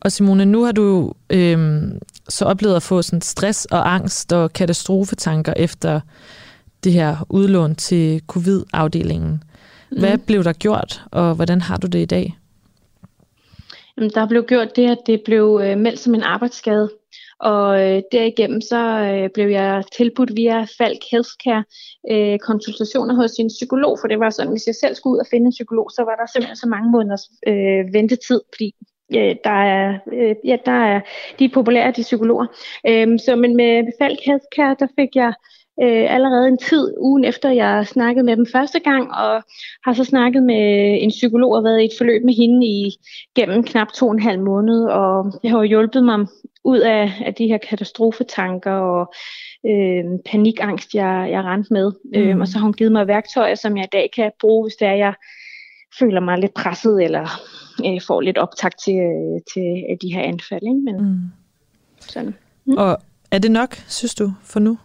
[0.00, 4.52] Og Simone, nu har du øhm, så oplevet at få sådan stress og angst og
[4.52, 6.00] katastrofetanker efter
[6.84, 9.42] det her udlån til covid-afdelingen.
[9.98, 10.20] Hvad Mhm.
[10.26, 12.38] blev der gjort, og hvordan har du det i dag?
[13.96, 16.90] Jamen, der blev gjort det, at det blev øh, meldt som en arbejdsskade,
[17.40, 21.64] og øh, derigennem så øh, blev jeg tilbudt via Falk Healthcare
[22.10, 25.26] øh, konsultationer hos en psykolog, for det var sådan, hvis jeg selv skulle ud og
[25.30, 28.74] finde en psykolog, så var der simpelthen så mange måneders øh, ventetid, fordi
[29.16, 31.00] øh, der er, øh, ja, der er,
[31.38, 32.46] de er populære, de psykologer.
[32.88, 35.32] Øhm, så men med Falk Healthcare, der fik jeg
[35.82, 39.42] øh, allerede en tid ugen efter, jeg snakkede med dem første gang, og
[39.84, 42.90] har så snakket med en psykolog og været i et forløb med hende i
[43.34, 46.26] gennem knap to og en halv måned, og det har jo hjulpet mig
[46.64, 49.12] ud af, af de her katastrofetanker og
[49.66, 51.92] øh, panikangst, jeg, jeg rendte med.
[52.14, 52.20] Mm.
[52.20, 54.74] Øh, og så har hun givet mig værktøjer, som jeg i dag kan bruge, hvis
[54.74, 55.14] det er, jeg
[55.98, 57.26] føler mig lidt presset, eller
[57.86, 60.62] øh, får lidt optakt til, øh, til øh, de her anfald.
[60.62, 60.80] Ikke?
[60.84, 61.18] Men, Mm.
[62.00, 62.34] sådan.
[62.78, 62.98] Og
[63.30, 64.78] er det nok, synes du, for nu?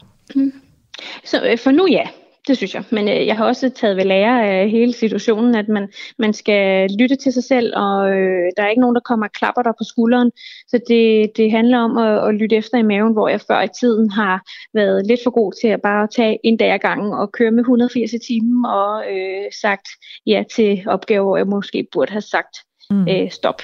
[1.23, 2.07] Så øh, for nu ja,
[2.47, 2.83] det synes jeg.
[2.89, 6.89] Men øh, jeg har også taget ved lære af hele situationen, at man, man skal
[6.99, 9.71] lytte til sig selv, og øh, der er ikke nogen, der kommer og klapper dig
[9.79, 10.31] på skulderen.
[10.67, 13.67] Så det, det handler om at, at lytte efter i maven, hvor jeg før i
[13.79, 14.41] tiden har
[14.73, 17.59] været lidt for god til at bare tage en dag ad gangen og køre med
[17.59, 19.87] 180 i timen og øh, sagt
[20.27, 22.55] ja til opgaver, hvor jeg måske burde have sagt
[22.89, 23.07] Mm.
[23.07, 23.61] øh, stop.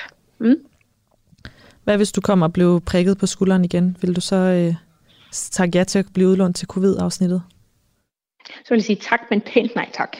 [1.84, 3.98] Hvad hvis du kommer og bliver prikket på skulderen igen?
[4.02, 4.76] Vil du så øh,
[5.32, 7.44] tak ja til at blive udlånt til covid-afsnittet?
[8.46, 10.18] Så vil jeg sige tak, men pænt nej tak.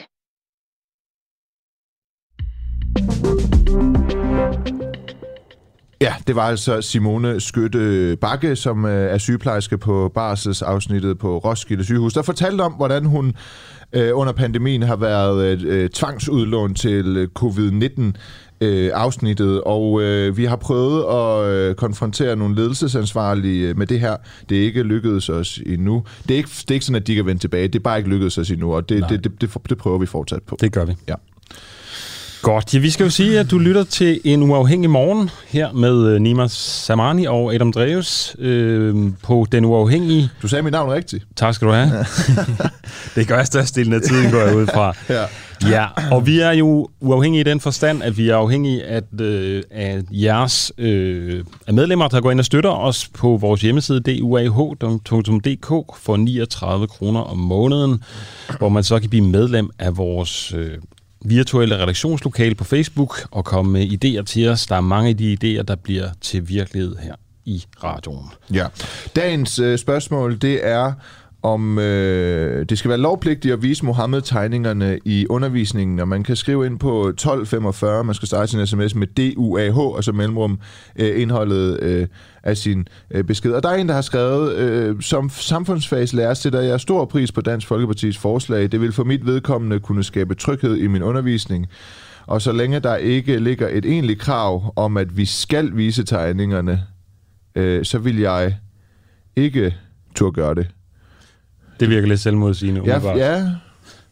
[6.00, 11.84] Ja, det var altså Simone Skytte Bakke, som øh, er sygeplejerske på barselsafsnittet på Roskilde
[11.84, 13.34] sygehus, der fortalte om, hvordan hun
[13.92, 18.02] øh, under pandemien har været øh, tvangsudlånt til øh, covid-19
[18.60, 24.16] øh, afsnittet, og øh, vi har prøvet at øh, konfrontere nogle ledelsesansvarlige med det her.
[24.48, 26.04] Det er ikke lykkedes os endnu.
[26.28, 27.68] Det er ikke, det er ikke sådan, at de kan vende tilbage.
[27.68, 30.06] Det er bare ikke lykkedes os endnu, og det, det, det, det, det prøver vi
[30.06, 30.56] fortsat på.
[30.60, 30.96] Det gør vi.
[31.08, 31.14] Ja.
[32.42, 32.74] Godt.
[32.74, 36.20] Ja, vi skal jo sige, at du lytter til en uafhængig morgen her med øh,
[36.20, 40.30] Nima Samani og Adam Dreves øh, på Den Uafhængige.
[40.42, 41.26] Du sagde mit navn rigtigt.
[41.36, 41.90] Tak skal du have.
[43.14, 44.94] det gør jeg størstedelen af tiden, går jeg ud fra.
[45.08, 45.24] Ja.
[45.68, 49.62] Ja, og vi er jo uafhængige i den forstand, at vi er afhængige af, øh,
[49.70, 55.68] af jeres øh, af medlemmer, der går ind og støtter os på vores hjemmeside duah.dk
[55.98, 58.02] for 39 kroner om måneden,
[58.58, 60.70] hvor man så kan blive medlem af vores øh,
[61.24, 64.66] virtuelle redaktionslokale på Facebook og komme med idéer til os.
[64.66, 68.26] Der er mange af de idéer, der bliver til virkelighed her i radioen.
[68.54, 68.66] Ja.
[69.16, 70.92] Dagens øh, spørgsmål, det er,
[71.42, 76.66] om øh, det skal være lovpligtigt at vise Mohammed-tegningerne i undervisningen, og man kan skrive
[76.66, 80.58] ind på 1245, man skal starte sin sms med DUAH, og så mellemrum
[80.96, 82.06] øh, indholdet øh,
[82.42, 83.52] af sin øh, besked.
[83.52, 87.40] Og der er en, der har skrevet, øh, som samfundsfagslærer sætter jeg stor pris på
[87.40, 88.72] Dansk Folkepartis forslag.
[88.72, 91.66] Det vil for mit vedkommende kunne skabe tryghed i min undervisning.
[92.26, 96.82] Og så længe der ikke ligger et egentligt krav om, at vi skal vise tegningerne,
[97.54, 98.54] øh, så vil jeg
[99.36, 99.76] ikke
[100.14, 100.68] turde gøre det.
[101.80, 102.80] Det virker lidt selvmodsigende.
[102.80, 103.18] Ja, umiddelbart.
[103.18, 103.50] ja,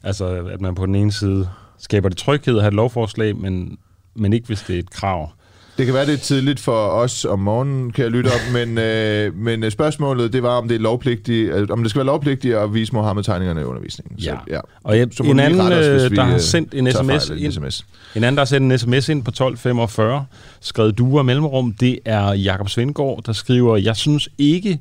[0.02, 3.78] Altså, at man på den ene side skaber det tryghed at have et lovforslag, men,
[4.14, 5.30] men ikke hvis det er et krav.
[5.78, 9.34] Det kan være lidt tidligt for os om morgenen, kan jeg lytte op, men, øh,
[9.36, 12.54] men øh, spørgsmålet det var, om det er lovpligtigt, øh, om det skal være lovpligtigt
[12.54, 14.18] at vise Mohammed-tegningerne i undervisningen.
[14.18, 14.36] Ja.
[14.50, 14.60] ja.
[14.84, 17.44] Og jeg, Så en anden, os, øh, vi, der har øh, sendt en sms, fejl
[17.44, 17.86] ind, sms.
[18.16, 20.24] en anden, der har sendt en sms ind på 1245,
[20.60, 24.78] skrevet duer mellemrum, det er Jakob Svendgaard, der skriver, jeg synes ikke,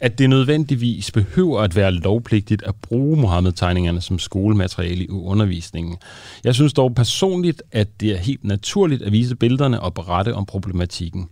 [0.00, 5.96] at det nødvendigvis behøver at være lovpligtigt at bruge Mohammed-tegningerne som skolemateriale i undervisningen.
[6.44, 10.46] Jeg synes dog personligt, at det er helt naturligt at vise billederne og berette om
[10.46, 11.28] problematikken.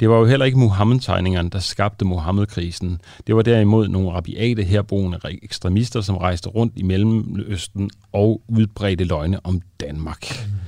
[0.00, 3.00] Det var jo heller ikke Mohammed-tegningerne, der skabte Mohammed-krisen.
[3.26, 9.46] Det var derimod nogle rabiate herboende ekstremister, som rejste rundt i Mellemøsten og udbredte løgne
[9.46, 10.46] om Danmark.
[10.46, 10.61] Mm.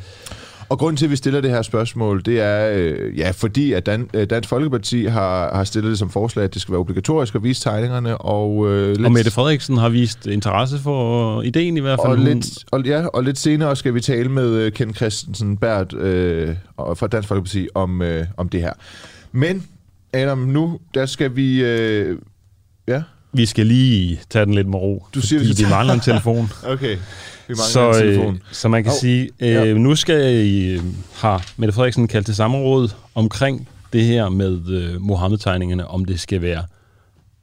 [0.68, 3.86] Og grunden til, at vi stiller det her spørgsmål, det er, øh, ja, fordi at
[3.86, 7.34] Dan, øh, Dansk Folkeparti har, har stillet det som forslag, at det skal være obligatorisk
[7.34, 8.18] at vise tegningerne.
[8.18, 12.12] Og, øh, lidt, og Mette Frederiksen har vist interesse for ideen i hvert fald.
[12.12, 15.94] Og lidt, og, ja, og lidt senere skal vi tale med øh, Ken Christensen Bært
[15.94, 18.72] øh, fra Dansk Folkeparti om, øh, om det her.
[19.32, 19.66] Men
[20.12, 21.64] Adam, nu der skal vi...
[21.64, 22.18] Øh,
[22.88, 23.02] ja?
[23.34, 26.52] Vi skal lige tage den lidt med ro, du siger, fordi vi mangler en telefon.
[26.66, 26.96] okay.
[27.48, 28.34] Vi så, en telefon.
[28.34, 29.74] Øh, så man kan oh, sige, øh, ja.
[29.74, 30.80] nu skal I, øh,
[31.14, 36.42] har Mette Frederiksen kaldt til samråd omkring det her med øh, Mohammed-tegningerne, om det skal
[36.42, 36.64] være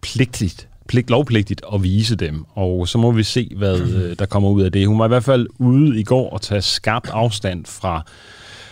[0.01, 2.45] pligtigt, pligt, lovpligtigt at vise dem.
[2.53, 4.87] Og så må vi se, hvad øh, der kommer ud af det.
[4.87, 8.05] Hun var i hvert fald ude i går og tage skarpt afstand fra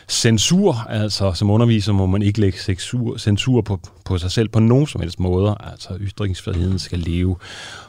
[0.10, 4.60] censur, altså som underviser må man ikke lægge censur, censur på, på sig selv på
[4.60, 7.36] nogen som helst måder, altså ytringsfriheden skal leve.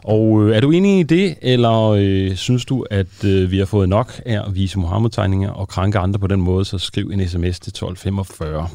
[0.04, 3.66] Og øh, er du enig i det, eller øh, synes du, at øh, vi har
[3.66, 7.28] fået nok af at vise Mohammed-tegninger og krænke andre på den måde, så skriv en
[7.28, 8.68] sms til 1245.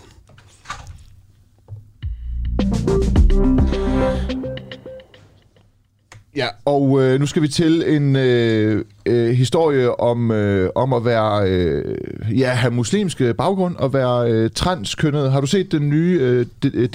[6.36, 11.06] Ja, og øh, nu skal vi til en øh, øh, historie om, øh, om at
[11.06, 11.98] være øh,
[12.40, 15.32] ja, have muslimsk baggrund og være øh, transkønnet.
[15.32, 16.46] Har du set den nye øh,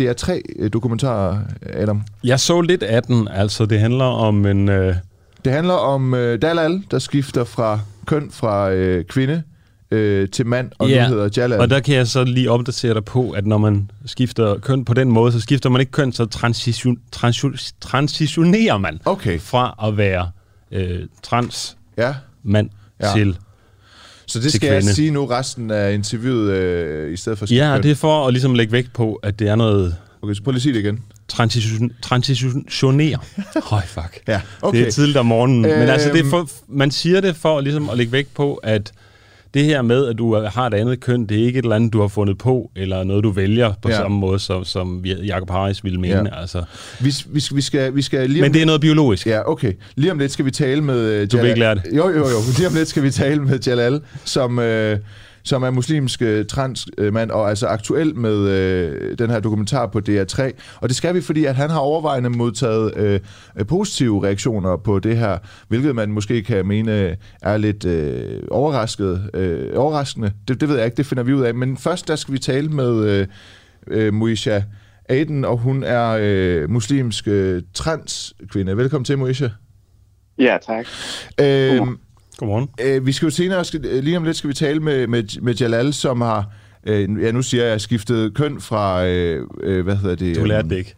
[0.00, 1.38] DR3-dokumentar,
[1.72, 2.02] Adam?
[2.24, 3.28] Jeg så lidt af den.
[3.28, 4.68] Altså, det handler om en...
[4.68, 4.94] Øh...
[5.44, 9.42] Det handler om øh, Dalal, der skifter fra køn fra øh, kvinde
[9.90, 11.60] øh, til mand, og ja, nu hedder Jalal.
[11.60, 14.94] og der kan jeg så lige opdatere dig på, at når man skifter køn på
[14.94, 19.40] den måde, så skifter man ikke køn, så transition, transition, transitionerer man okay.
[19.40, 20.30] fra at være
[20.72, 22.14] øh, trans ja.
[22.42, 22.70] mand
[23.02, 23.12] ja.
[23.14, 23.36] til
[24.26, 24.74] så det skal kvinde.
[24.74, 27.82] jeg sige nu resten af interviewet, øh, i stedet for Ja, køn.
[27.82, 29.96] det er for at ligesom lægge vægt på, at det er noget...
[30.22, 30.98] Okay, så prøv lige at sige det igen.
[31.28, 33.18] Transition, transitionere.
[33.70, 34.20] Høj, fuck.
[34.28, 34.78] Ja, okay.
[34.78, 35.64] Det er tidligt om morgenen.
[35.64, 38.54] Øh, Men altså, det er for, man siger det for ligesom at lægge vægt på,
[38.54, 38.92] at
[39.54, 41.92] det her med, at du har et andet køn, det er ikke et eller andet,
[41.92, 43.96] du har fundet på, eller noget, du vælger på ja.
[43.96, 46.16] samme måde, som, som Jacob Harris ville mene.
[46.16, 46.40] Ja.
[46.40, 46.64] Altså.
[47.00, 48.42] Vi, vi, vi, skal, vi skal lige.
[48.42, 49.26] Men det er noget biologisk.
[49.26, 49.72] Ja, okay.
[49.94, 51.22] Lige om lidt skal vi tale med...
[51.22, 51.82] Uh, du vil ikke lære det?
[51.96, 52.38] Jo, jo, jo.
[52.56, 54.58] Lige om lidt skal vi tale med Jalal, som...
[54.58, 54.64] Uh,
[55.42, 60.50] som er muslimsk øh, transmand, og altså aktuel med øh, den her dokumentar på DR3.
[60.80, 63.20] Og det skal vi, fordi at han har overvejende modtaget øh,
[63.66, 69.68] positive reaktioner på det her, hvilket man måske kan mene er lidt øh, overrasket, øh,
[69.76, 70.32] overraskende.
[70.48, 71.54] Det, det ved jeg ikke, det finder vi ud af.
[71.54, 73.26] Men først der skal vi tale med øh,
[73.86, 74.60] øh, Moisha
[75.08, 78.76] Aiden, og hun er øh, muslimsk øh, transkvinde.
[78.76, 79.48] Velkommen til, Moisha.
[80.38, 80.86] Ja, tak.
[81.40, 81.80] Øh,
[82.40, 82.68] Godmorgen.
[82.80, 85.40] Øh, vi skal jo senere, skal, øh, lige om lidt skal vi tale med, med,
[85.42, 86.52] med Jalal, som har,
[86.86, 90.36] øh, ja nu siger jeg, skiftet køn fra, øh, øh, hvad hedder det?
[90.36, 90.94] Du lærte det ikke.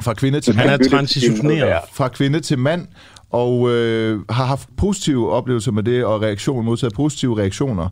[0.00, 1.80] Fra kvinde til Han er transitioneret.
[1.92, 2.86] Fra kvinde til mand,
[3.30, 7.88] og øh, har haft positive oplevelser med det, og reaktioner, modtaget positive reaktioner.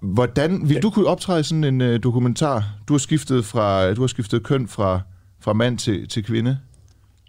[0.00, 2.64] Hvordan vil du kunne optræde sådan en øh, dokumentar?
[2.88, 5.00] Du har skiftet fra du har skiftet køn fra
[5.40, 6.58] fra mand til, til kvinde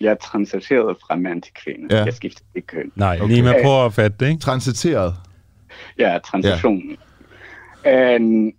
[0.02, 1.96] jeg transiterede fra mand til kvinde.
[1.96, 2.04] Ja.
[2.04, 2.92] Jeg skiftede ikke køn.
[2.96, 3.34] Nej, okay.
[3.34, 4.42] lige med på at fatte det, ikke?
[4.42, 5.14] Transiteret?
[6.00, 6.98] Ja, transition.
[7.86, 8.16] Ja.
[8.16, 8.54] Um,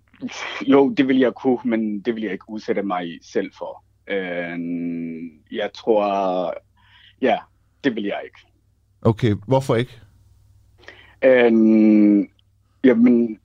[0.67, 3.83] jo, det vil jeg kunne, men det vil jeg ikke udsætte mig selv for.
[4.11, 6.53] Um, jeg tror,
[7.21, 7.37] ja,
[7.83, 8.39] det vil jeg ikke.
[9.01, 9.99] Okay, hvorfor ikke?
[11.47, 12.29] Um,
[12.83, 13.39] jamen,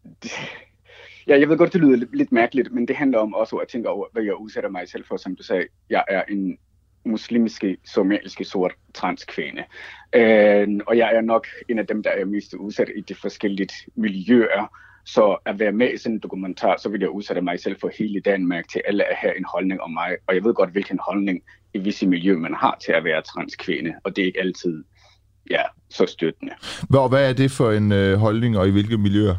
[1.27, 3.89] ja, jeg ved godt, det lyder lidt mærkeligt, men det handler om også at tænke
[3.89, 5.17] over, hvad jeg udsætter mig selv for.
[5.17, 6.59] Som du sagde, jeg er en
[7.09, 9.64] muslimske, somaliske sort transkvinde.
[10.12, 13.68] Øh, og jeg er nok en af dem, der er mest udsat i de forskellige
[13.94, 14.75] miljøer.
[15.05, 17.90] Så at være med i sådan en dokumentar, så vil jeg udsætte mig selv for
[17.99, 20.16] hele Danmark til alle at have en holdning om mig.
[20.27, 21.42] Og jeg ved godt, hvilken holdning
[21.75, 23.94] i visse miljø man har til at være transkvinde.
[24.05, 24.85] Og det er ikke altid
[25.51, 26.53] ja, så støttende.
[26.88, 29.37] Hvad, hvad er det for en øh, holdning, og i hvilke miljøer?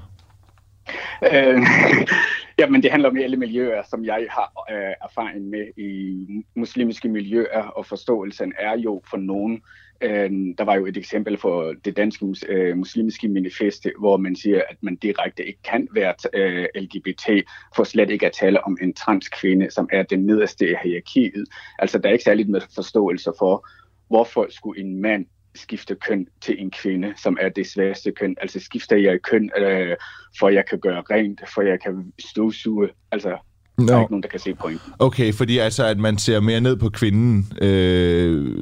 [1.34, 1.62] Øh,
[2.60, 7.64] Jamen, det handler om alle miljøer, som jeg har øh, erfaring med i muslimske miljøer,
[7.64, 9.62] og forståelsen er jo for nogen.
[10.02, 14.62] Øh, der var jo et eksempel for det danske øh, muslimske manifest, hvor man siger,
[14.70, 17.30] at man direkte ikke kan være øh, LGBT,
[17.76, 21.46] for slet ikke at tale om en transkvinde, som er den nederste i hierarkiet.
[21.80, 23.68] Altså, der er ikke særligt med forståelse for,
[24.08, 25.26] hvorfor skulle en mand
[25.60, 28.36] skifte køn til en kvinde, som er det sværeste køn.
[28.42, 29.96] Altså skifter jeg køn, øh,
[30.40, 32.90] for jeg kan gøre rent, for jeg kan støvsuge.
[33.12, 33.38] Altså,
[33.80, 33.86] No.
[33.88, 34.94] Der er ikke nogen, der kan se pointen.
[35.00, 38.62] Okay, fordi altså, at man ser mere ned på kvinden øh,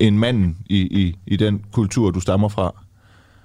[0.00, 2.82] end manden i, i, i den kultur, du stammer fra?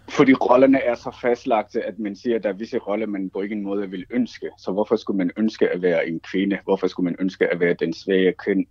[0.09, 3.41] Fordi rollerne er så fastlagte, at man siger, at der er visse roller, man på
[3.41, 4.49] ingen måde vil ønske.
[4.57, 6.57] Så hvorfor skulle man ønske at være en kvinde?
[6.63, 8.65] Hvorfor skulle man ønske at være den svage køn?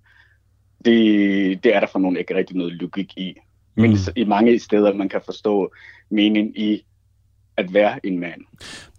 [0.85, 3.37] Det, det er der for nogen ikke rigtig noget logik i.
[3.81, 3.97] Men mm.
[4.17, 5.73] i mange steder, man kan forstå
[6.11, 6.85] mening i
[7.57, 8.41] at være en mand.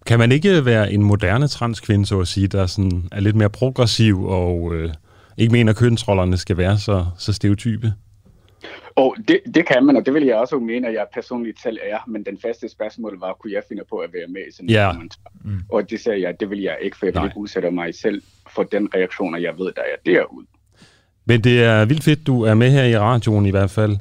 [0.06, 3.50] Kan man ikke være en moderne transkvinde, så at sige, der sådan er lidt mere
[3.50, 4.90] progressiv og øh,
[5.38, 7.94] ikke mener, at kønsrollerne skal være så, så stereotype?
[8.96, 11.78] Og det, det kan man, og det vil jeg også mene, at jeg personligt selv
[11.84, 14.70] er, men den faste spørgsmål var, kunne jeg finde på at være med i sådan
[14.70, 14.94] en yeah.
[14.94, 15.32] kommentar?
[15.44, 15.60] Mm.
[15.70, 18.22] Og det sagde jeg, det vil jeg ikke, for jeg vil ikke udsætte mig selv
[18.56, 20.46] for den reaktion, jeg ved, der er derude.
[21.26, 23.98] Men det er vildt fedt, du er med her i radioen i hvert fald.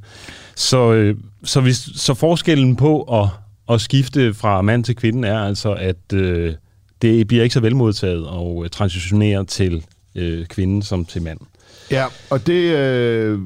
[0.60, 3.28] Så, øh, så, hvis, så forskellen på at,
[3.74, 6.54] at skifte fra mand til kvinde er altså, at øh,
[7.02, 11.38] det bliver ikke så velmodtaget og øh, transitionere til øh, kvinden som til mand.
[11.90, 12.76] Ja, og det...
[12.76, 13.38] Øh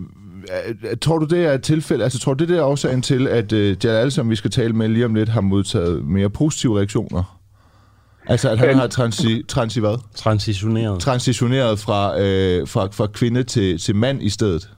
[1.03, 2.05] tror du, det er et tilfælde?
[2.05, 4.88] Altså, tror du, det er årsagen til, at øh, Jalal, som vi skal tale med
[4.88, 7.38] lige om lidt, har modtaget mere positive reaktioner?
[8.27, 9.98] Altså, at han har transi, transi hvad?
[10.14, 11.00] Transitioneret.
[11.00, 14.70] Transitioneret fra, øh, fra, fra kvinde til, til mand i stedet?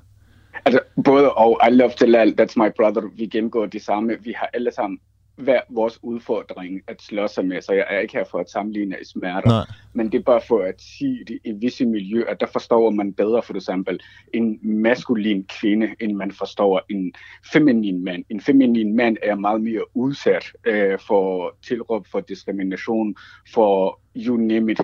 [0.66, 1.60] Altså, både og.
[1.68, 3.10] I love Jalal, that's my brother.
[3.16, 4.16] Vi gennemgår det samme.
[4.20, 4.98] Vi har alle sammen
[5.36, 9.48] hver vores udfordring at slås med, så jeg er ikke her for at sammenligne smerter,
[9.48, 9.66] Nej.
[9.92, 13.42] men det er bare for at sige, at i visse miljøer, der forstår man bedre
[13.42, 14.00] for eksempel
[14.34, 17.12] en maskulin kvinde, end man forstår en
[17.52, 18.24] feminin mand.
[18.30, 23.16] En feminin mand er meget mere udsat øh, for tilråb, for diskrimination,
[23.54, 24.80] for you name it,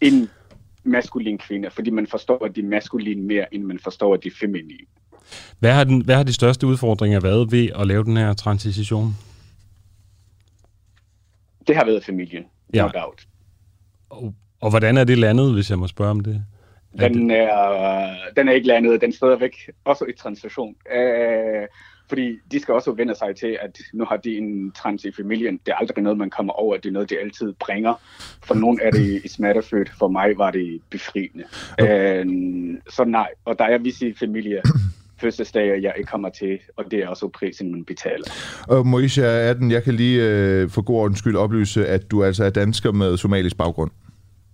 [0.00, 0.30] en
[0.84, 4.86] maskulin kvinde, fordi man forstår de maskuline mere, end man forstår de feminine.
[5.58, 9.14] Hvad har, den, hvad har de største udfordringer været ved at lave den her transition?
[11.66, 12.44] det har været familien,
[12.74, 12.82] ja.
[12.82, 13.28] no doubt.
[14.10, 16.44] Og, og hvordan er det landet, hvis jeg må spørge om det?
[16.98, 20.74] Den er, den er ikke landet, den står væk også i transition.
[20.96, 21.64] Uh,
[22.08, 25.60] fordi de skal også vende sig til, at nu har de en trans i familien.
[25.66, 26.76] Det er aldrig noget, man kommer over.
[26.76, 27.94] Det er noget, de altid bringer.
[28.42, 29.90] For nogen er det smertefødt.
[29.98, 31.44] For mig var det befriende.
[31.78, 32.24] Okay.
[32.24, 32.32] Uh,
[32.90, 34.60] så nej, og der er visse familier,
[35.20, 38.24] fødselsdage, jeg ikke kommer til, og det er også prisen, man betaler.
[38.68, 42.44] Og Moisha 18, jeg kan lige øh, for god ordens skyld oplyse, at du altså
[42.44, 43.90] er dansker med somalisk baggrund.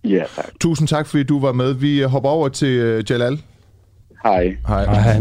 [0.04, 0.50] Ja, tak.
[0.60, 1.74] Tusind tak, fordi du var med.
[1.74, 3.42] Vi hopper over til øh, Jalal.
[4.22, 4.56] Hej.
[4.68, 4.84] Hej.
[4.84, 5.20] Hej.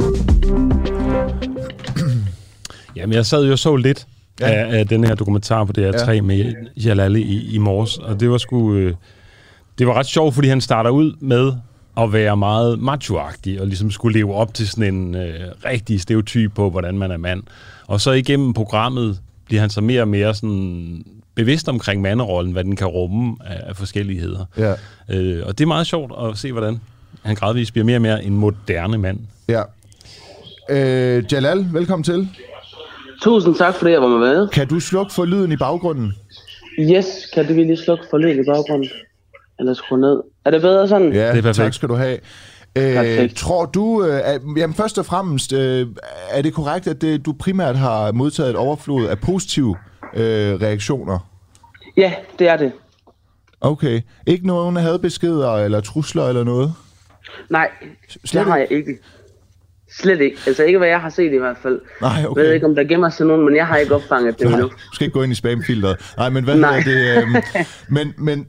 [3.00, 4.08] Jamen, jeg sad jo så lidt
[4.40, 4.52] ja.
[4.52, 6.22] af, af den her dokumentar på DR3 ja.
[6.22, 8.74] med Jalal i, i morges, og det var sgu...
[8.74, 8.94] Øh,
[9.80, 11.54] det var ret sjovt, fordi han starter ud med
[11.98, 16.54] at være meget machoagtig og ligesom skulle leve op til sådan en øh, rigtig stereotyp
[16.56, 17.44] på, hvordan man er mand.
[17.88, 22.64] Og så igennem programmet bliver han så mere og mere sådan bevidst omkring manderollen, hvad
[22.64, 24.46] den kan rumme af, af forskelligheder.
[24.58, 24.74] Ja.
[25.10, 26.80] Øh, og det er meget sjovt at se, hvordan
[27.22, 29.20] han gradvist bliver mere og mere en moderne mand.
[29.48, 29.62] Ja.
[30.70, 32.30] Øh, Jalal, velkommen til.
[33.22, 34.48] Tusind tak, fordi jeg var med.
[34.48, 36.14] Kan du slukke for lyden i baggrunden?
[36.80, 38.90] Yes, kan du lige slukke for lyden i baggrunden?
[39.60, 40.22] Eller skrue ned.
[40.46, 41.14] Er det bedre sådan?
[41.14, 41.56] Ja, det er perfekt.
[41.56, 42.18] tak skal du have.
[42.76, 45.88] Øh, tror du, øh, at, jamen først og fremmest, øh,
[46.30, 49.76] er det korrekt, at det, du primært har modtaget et overflod af positive
[50.16, 51.20] øh, reaktioner?
[51.98, 52.72] Ja, det er det.
[53.62, 54.02] Okay.
[54.28, 56.74] Ikke nogen hadbeskeder eller trusler eller noget?
[57.50, 57.70] Nej,
[58.26, 58.98] Slet det har jeg ikke.
[59.92, 60.38] Slet ikke.
[60.48, 61.82] Altså ikke, hvad jeg har set i hvert fald.
[62.02, 62.42] Nej, okay.
[62.42, 64.68] Jeg ved ikke, om der gemmer sig nogen, men jeg har ikke opfanget det endnu.
[64.68, 66.14] Du skal ikke gå ind i spamfilteret.
[66.18, 66.78] Nej, men hvad Nej.
[66.78, 67.18] er det?
[67.18, 67.44] Øh,
[67.96, 68.48] men, men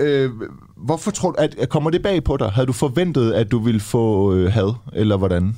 [0.00, 0.30] øh,
[0.76, 2.48] hvorfor tror du, at, at kommer det bag på dig?
[2.48, 5.54] Havde du forventet, at du ville få øh, had, eller hvordan?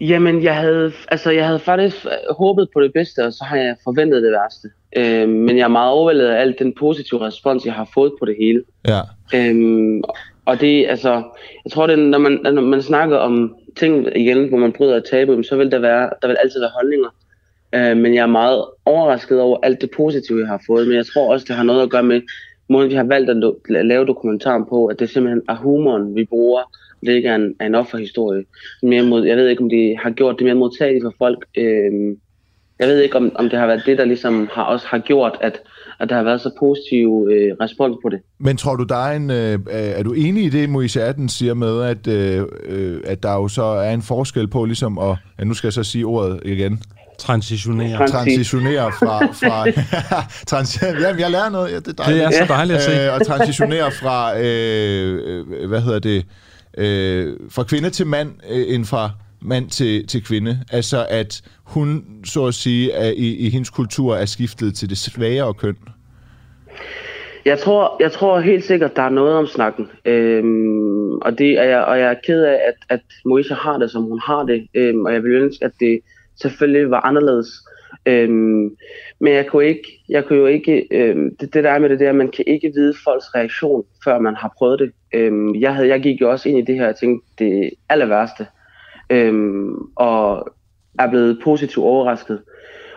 [0.00, 3.76] Jamen, jeg havde, altså, jeg havde faktisk håbet på det bedste, og så har jeg
[3.84, 4.68] forventet det værste.
[4.96, 8.24] Øh, men jeg er meget overvældet af alt den positive respons, jeg har fået på
[8.26, 8.62] det hele.
[8.88, 9.00] Ja.
[9.34, 10.02] Øh,
[10.44, 11.10] og det, altså,
[11.64, 15.04] jeg tror, det, når, man, når man snakker om ting igen, hvor man bryder et
[15.10, 17.08] tabu, så vil der, være, der vil altid være holdninger.
[17.74, 20.86] Øh, men jeg er meget overrasket over alt det positive, jeg har fået.
[20.88, 22.20] Men jeg tror også, det har noget at gøre med,
[22.68, 26.62] måden, vi har valgt at lave dokumentaren på, at det simpelthen er humoren, vi bruger,
[27.06, 28.44] det ikke er en, er en offerhistorie.
[28.82, 31.44] Mere mod, jeg ved ikke, om de har gjort det mere modtageligt for folk.
[31.56, 32.16] Øh,
[32.82, 35.38] jeg ved ikke, om, om det har været det, der ligesom har, også har gjort,
[35.40, 35.58] at,
[36.00, 38.20] at der har været så positiv øh, respons på det.
[38.38, 39.30] Men tror du, der er en...
[39.30, 43.32] Øh, er du enig i det, Moise Atten siger med, at, øh, øh, at der
[43.32, 45.16] jo så er en forskel på ligesom at...
[45.38, 46.82] Ja, nu skal jeg så sige ordet igen.
[47.18, 48.08] Transitionere.
[48.08, 49.26] Transitionere fra...
[49.26, 49.66] fra
[50.48, 51.72] trans, jamen, jeg lærer noget.
[51.72, 52.92] Ja, det, er det er så dejligt at se.
[52.92, 54.38] Øh, og transitionere fra...
[54.40, 56.26] Øh, øh, hvad hedder det?
[56.78, 59.10] Øh, fra kvinde til mand, øh, end fra
[59.44, 60.58] mand til, til kvinde.
[60.72, 64.98] Altså, at hun, så at sige, er, i, i hendes kultur er skiftet til det
[64.98, 65.76] svagere køn.
[67.44, 69.88] Jeg tror, jeg tror helt sikkert, der er noget om snakken.
[70.04, 73.90] Øhm, og, det er jeg, og jeg er ked af, at, at Moisha har det,
[73.90, 74.66] som hun har det.
[74.74, 76.00] Øhm, og jeg vil ønske, at det
[76.42, 77.48] selvfølgelig var anderledes.
[78.06, 78.76] Øhm,
[79.20, 82.00] men jeg kunne, ikke, jeg kunne jo ikke, øhm, det, det der er med det
[82.00, 84.92] der, man kan ikke vide folks reaktion, før man har prøvet det.
[85.14, 88.06] Øhm, jeg, havde, jeg gik jo også ind i det her og tænkte, det aller
[88.06, 88.46] værste.
[89.12, 90.46] Øhm, og
[90.98, 92.42] er blevet positivt overrasket.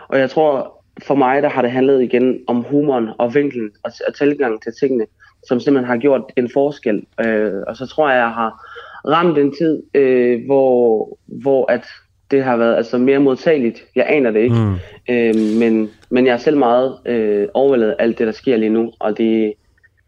[0.08, 3.92] Og jeg tror, for mig, der har det handlet igen om humoren og vinklen og,
[4.08, 5.06] og tilgangen til tingene,
[5.48, 7.06] som simpelthen har gjort en forskel.
[7.20, 8.66] Øh, og så tror jeg, jeg har
[9.06, 11.86] ramt en tid, øh, hvor, hvor at
[12.30, 13.84] det har været altså mere modtageligt.
[13.94, 14.54] Jeg aner det ikke.
[14.54, 14.74] Mm.
[15.10, 18.70] Øh, men, men jeg er selv meget øh, overvældet af alt det, der sker lige
[18.70, 19.46] nu, og det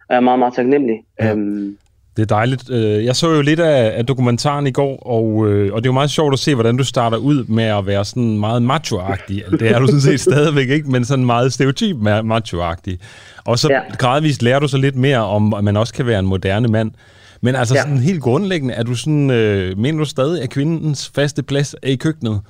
[0.09, 1.05] er jeg meget, meget taknemmelig.
[1.21, 1.33] Ja.
[1.33, 1.79] Øhm,
[2.19, 2.71] det er dejligt.
[2.71, 5.91] Øh, jeg så jo lidt af, af dokumentaren i går, og, øh, og det er
[5.91, 9.59] jo meget sjovt at se, hvordan du starter ud med at være sådan meget macho-agtig.
[9.59, 12.99] Det er du sådan set stadigvæk ikke, men sådan meget stereotyp macho-agtig.
[13.45, 13.81] Og så ja.
[13.99, 16.91] gradvist lærer du så lidt mere om, at man også kan være en moderne mand.
[17.41, 17.83] Men altså ja.
[17.83, 21.89] sådan helt grundlæggende, er du sådan, øh, mener du stadig, at kvindens faste plads er
[21.89, 22.41] i køkkenet?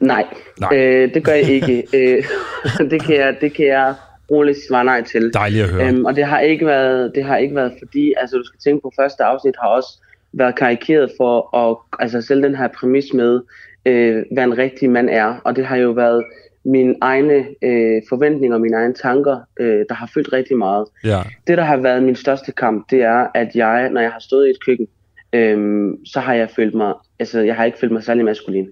[0.00, 0.24] Nej,
[0.60, 0.76] Nej.
[0.76, 1.84] Øh, det gør jeg ikke.
[1.94, 2.24] øh,
[2.90, 3.94] det, kan jeg, det kan jeg
[4.32, 5.30] roligt svare nej til.
[5.34, 5.88] Dejligt at høre.
[5.88, 8.82] Øhm, og det har ikke været, det har ikke været fordi, altså du skal tænke
[8.82, 9.88] på, første afsnit har også
[10.32, 13.40] været karikeret for at, altså selv den her præmis med,
[13.86, 15.40] øh, hvad en rigtig mand er.
[15.44, 16.24] Og det har jo været
[16.64, 20.86] mine egne øh, forventninger, mine egne tanker, øh, der har fyldt rigtig meget.
[21.04, 21.20] Ja.
[21.46, 24.46] Det, der har været min største kamp, det er, at jeg, når jeg har stået
[24.46, 24.86] i et køkken,
[25.32, 28.66] øh, så har jeg følt mig, altså jeg har ikke følt mig særlig maskulin.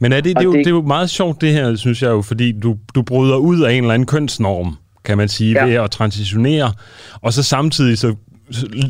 [0.00, 2.02] Men er det, det, er jo, det, det er jo meget sjovt det her, synes
[2.02, 5.52] jeg jo, fordi du, du bryder ud af en eller anden kønsnorm, kan man sige,
[5.52, 5.64] ja.
[5.64, 6.72] ved at transitionere,
[7.20, 8.14] og så samtidig så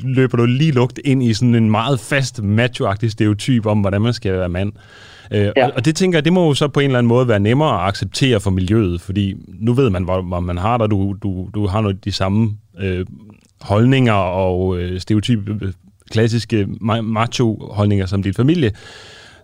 [0.02, 4.12] løber du lige lugt ind i sådan en meget fast macho stereotyp om, hvordan man
[4.12, 4.72] skal være mand.
[5.30, 5.66] Øh, ja.
[5.66, 7.40] og, og det tænker jeg, det må jo så på en eller anden måde være
[7.40, 11.16] nemmere at acceptere for miljøet, fordi nu ved man, hvor, hvor man har dig, du,
[11.22, 13.06] du, du har noget de samme øh,
[13.61, 15.72] holdninger og øh, stereotype,
[16.11, 16.66] klassiske
[17.02, 18.72] macho-holdninger som din familie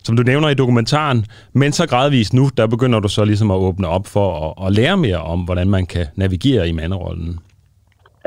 [0.07, 3.57] som du nævner i dokumentaren, men så gradvist nu, der begynder du så ligesom at
[3.57, 7.39] åbne op for at, at lære mere om, hvordan man kan navigere i manderollen.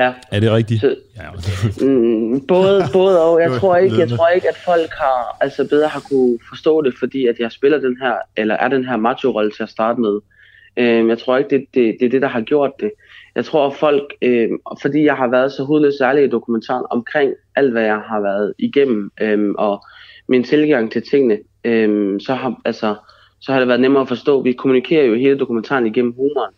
[0.00, 0.12] Ja.
[0.32, 0.80] Er det rigtigt?
[0.80, 1.30] Så, ja.
[1.86, 3.40] mm, både, både og.
[3.40, 6.94] Jeg tror, ikke, jeg tror ikke, at folk har altså bedre har kunne forstå det,
[6.98, 10.20] fordi at jeg spiller den her, eller er den her macho-rolle til at starte med.
[10.76, 12.90] Øh, jeg tror ikke, det, det, det er det, der har gjort det.
[13.34, 14.48] Jeg tror, at folk, øh,
[14.82, 18.54] fordi jeg har været så hudløs særlig i dokumentaren omkring alt, hvad jeg har været
[18.58, 19.84] igennem, øh, og
[20.28, 22.94] min tilgang til tingene, øhm, så, har, altså,
[23.40, 24.42] så har det været nemmere at forstå.
[24.42, 26.54] Vi kommunikerer jo hele dokumentaren igennem humoren.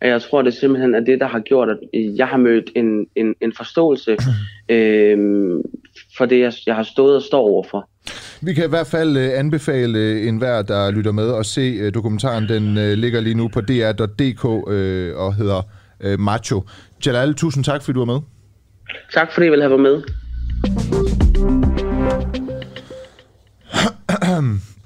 [0.00, 3.06] Og jeg tror, det simpelthen er det, der har gjort, at jeg har mødt en,
[3.16, 4.16] en, en forståelse
[4.68, 5.62] øhm,
[6.16, 7.88] for det, jeg, jeg har stået og står overfor.
[8.42, 11.94] Vi kan i hvert fald uh, anbefale uh, enhver, der lytter med, at se uh,
[11.94, 12.48] dokumentaren.
[12.48, 14.44] Den ligger lige nu på dr.dk
[15.16, 15.62] og hedder
[16.18, 16.62] Macho.
[17.06, 18.20] Jalal, tusind tak, fordi du var med.
[19.14, 20.02] Tak, fordi I ville have været med.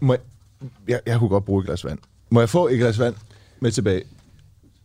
[0.05, 0.20] Må jeg,
[0.88, 1.98] jeg, jeg kunne godt bruge et glas vand.
[2.30, 3.14] Må jeg få et glas vand
[3.61, 4.02] med tilbage?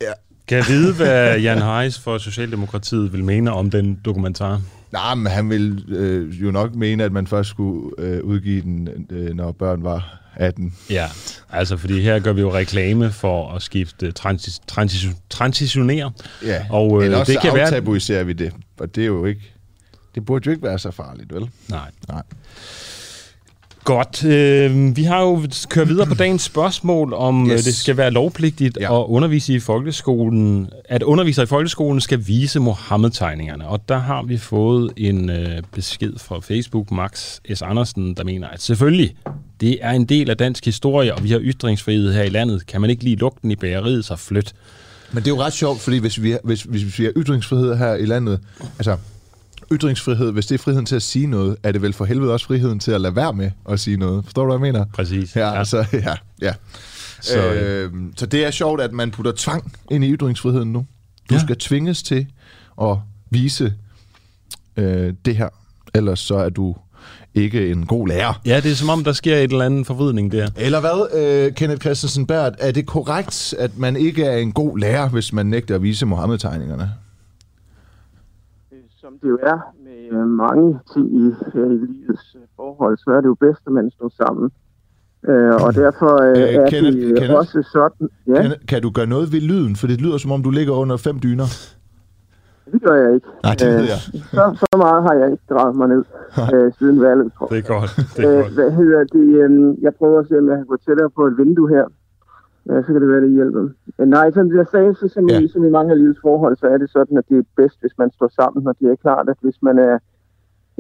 [0.02, 0.12] Ja.
[0.48, 4.62] Kan jeg vide, hvad Jan Heis for Socialdemokratiet vil mene om den dokumentar?
[4.92, 9.08] Nej, men han vil øh, jo nok mene, at man først skulle øh, udgive den,
[9.10, 10.74] øh, når børn var 18.
[10.90, 11.08] Ja,
[11.50, 16.12] altså fordi her gør vi jo reklame for at skifte transis, transis, transitionere.
[16.46, 18.26] Ja, og, øh, eller også det kan aftabuiserer være...
[18.26, 19.54] vi det, og det er jo ikke,
[20.16, 21.50] det burde jo ikke være så farligt, vel?
[21.68, 21.92] Nej.
[22.08, 22.24] Nej.
[23.84, 24.26] Godt.
[24.26, 27.64] Øh, vi har jo kørt videre på dagens spørgsmål, om øh, yes.
[27.64, 29.00] det skal være lovpligtigt ja.
[29.00, 33.68] at undervise i folkeskolen, at undervisere i folkeskolen skal vise Mohammed-tegningerne.
[33.68, 37.62] Og der har vi fået en øh, besked fra Facebook, Max S.
[37.62, 39.16] Andersen, der mener, at selvfølgelig,
[39.62, 42.68] det er en del af dansk historie, og vi har ytringsfrihed her i landet.
[42.68, 44.54] Kan man ikke lige lugten i bageriet, så flyt.
[45.12, 47.96] Men det er jo ret sjovt, fordi hvis vi, hvis, hvis vi har ytringsfrihed her
[47.96, 48.40] i landet,
[48.78, 48.98] altså
[49.72, 52.46] ytringsfrihed, hvis det er friheden til at sige noget, er det vel for helvede også
[52.46, 54.24] friheden til at lade være med at sige noget.
[54.24, 54.86] Forstår du, hvad jeg mener?
[54.94, 55.36] Præcis.
[55.36, 55.60] Ja, ja.
[55.60, 56.54] Altså, ja, ja.
[57.22, 60.86] Så, øh, så det er sjovt, at man putter tvang ind i ytringsfriheden nu.
[61.30, 61.42] Du ja.
[61.42, 62.28] skal tvinges til
[62.82, 62.98] at
[63.30, 63.74] vise
[64.78, 65.50] øh, det her,
[65.94, 66.76] ellers så er du
[67.34, 68.42] ikke en god lærer.
[68.46, 70.50] Ja, det er som om, der sker et eller andet forvridning der.
[70.58, 74.78] Eller hvad, øh, Kenneth Christensen Bært, er det korrekt, at man ikke er en god
[74.78, 76.92] lærer, hvis man nægter at vise Mohammed-tegningerne?
[79.22, 83.22] Det jo er med øh, mange ting i, øh, i livets øh, forhold, så er
[83.22, 84.52] det jo bedst, at man står sammen.
[85.30, 88.10] Øh, og derfor øh, øh, er Kenneth, det Kenneth, også sådan...
[88.28, 88.42] Ja.
[88.42, 89.76] Kenneth, kan du gøre noget ved lyden?
[89.76, 91.48] For det lyder, som om du ligger under fem dyner.
[92.74, 93.28] Det gør jeg ikke.
[93.44, 94.02] Nej, det ved jeg.
[94.38, 96.04] så, så meget har jeg ikke drejet mig ned
[96.54, 97.64] øh, siden valget, tror jeg.
[97.64, 97.92] Det er godt.
[98.18, 98.54] Det er godt.
[98.54, 99.28] hvad hedder det?
[99.44, 101.86] Øh, jeg prøver at se, om jeg kan gå tættere på et vindue her.
[102.70, 103.64] Ja, så kan det være, det hjælper.
[104.16, 105.40] Nej, som jeg sagde, så som, ja.
[105.42, 107.78] i, som i mange af livets forhold, så er det sådan, at det er bedst,
[107.82, 109.96] hvis man står sammen, og det er klart, at hvis man er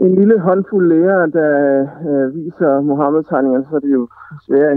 [0.05, 1.51] en lille håndfuld lærer, der
[2.09, 4.03] øh, viser Mohammed-tegningerne, så er det jo
[4.45, 4.71] sværere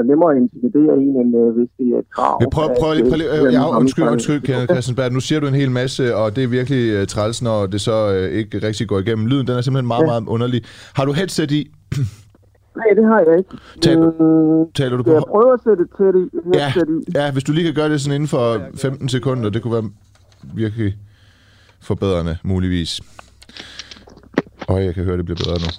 [0.00, 2.34] at nemmere at intimidere en, end øh, hvis det er et krav.
[2.42, 5.12] Ja, prøv, prøv, lige, prøv lige, øh, ja, undskyld, undskyld, Kenneth Christensberg.
[5.12, 7.96] Nu siger du en hel masse, og det er virkelig uh, træls, når det så
[8.14, 9.26] uh, ikke rigtig går igennem.
[9.26, 10.12] Lyden, den er simpelthen meget, ja.
[10.12, 10.60] meget underlig.
[10.96, 11.62] Har du headset i?
[12.78, 13.50] Nej, det har jeg ikke.
[13.82, 15.12] Tal, mm, taler du på?
[15.12, 16.24] Jeg prøver at sætte til det.
[16.54, 16.72] Ja,
[17.20, 19.90] ja, hvis du lige kan gøre det sådan inden for 15 sekunder, det kunne være
[20.54, 20.96] virkelig
[21.80, 23.00] forbedrende, muligvis.
[24.68, 25.70] Og jeg kan høre, det bliver bedre nu.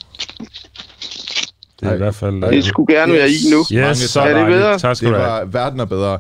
[1.80, 2.52] Det er i hvert fald...
[2.52, 3.60] Det skulle gerne være i nu.
[3.90, 4.78] Yes, så er det bedre?
[4.78, 6.20] Tak skal det var, verden er bedre.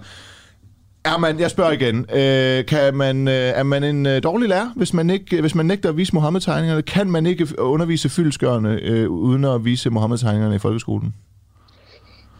[1.13, 4.67] Er man, jeg spørger igen, øh, kan man, øh, er man en øh, dårlig lærer,
[4.75, 6.81] hvis man, ikke, øh, hvis man nægter at vise Mohammed-tegningerne?
[6.81, 11.13] Kan man ikke undervise fyldskørende øh, uden at vise Mohammed-tegningerne i folkeskolen?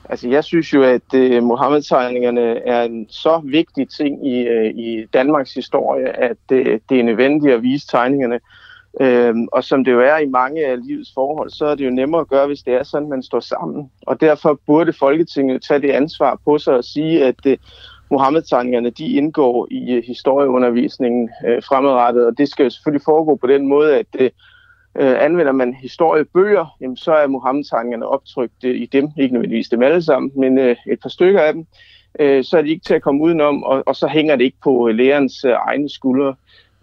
[0.09, 5.05] Altså, jeg synes jo, at øh, Mohammed-tegningerne er en så vigtig ting i, øh, i
[5.13, 8.39] Danmarks historie, at øh, det er nødvendigt at vise tegningerne.
[9.01, 11.89] Øhm, og som det jo er i mange af livets forhold, så er det jo
[11.89, 13.91] nemmere at gøre, hvis det er sådan, man står sammen.
[14.07, 17.57] Og derfor burde Folketinget tage det ansvar på sig og sige, at øh,
[18.11, 22.25] Mohammed-tegningerne de indgår i øh, historieundervisningen øh, fremadrettet.
[22.25, 24.29] Og det skal jo selvfølgelig foregå på den måde, at øh,
[24.95, 29.09] øh, anvender man historiebøger, jamen, så er Mohammed-tegningerne optrykt øh, i dem.
[29.17, 31.65] Ikke nødvendigvis dem alle sammen, men øh, et par stykker af dem.
[32.19, 34.57] Øh, så er de ikke til at komme udenom, og, og så hænger det ikke
[34.63, 36.35] på øh, lærerens øh, egne skuldre.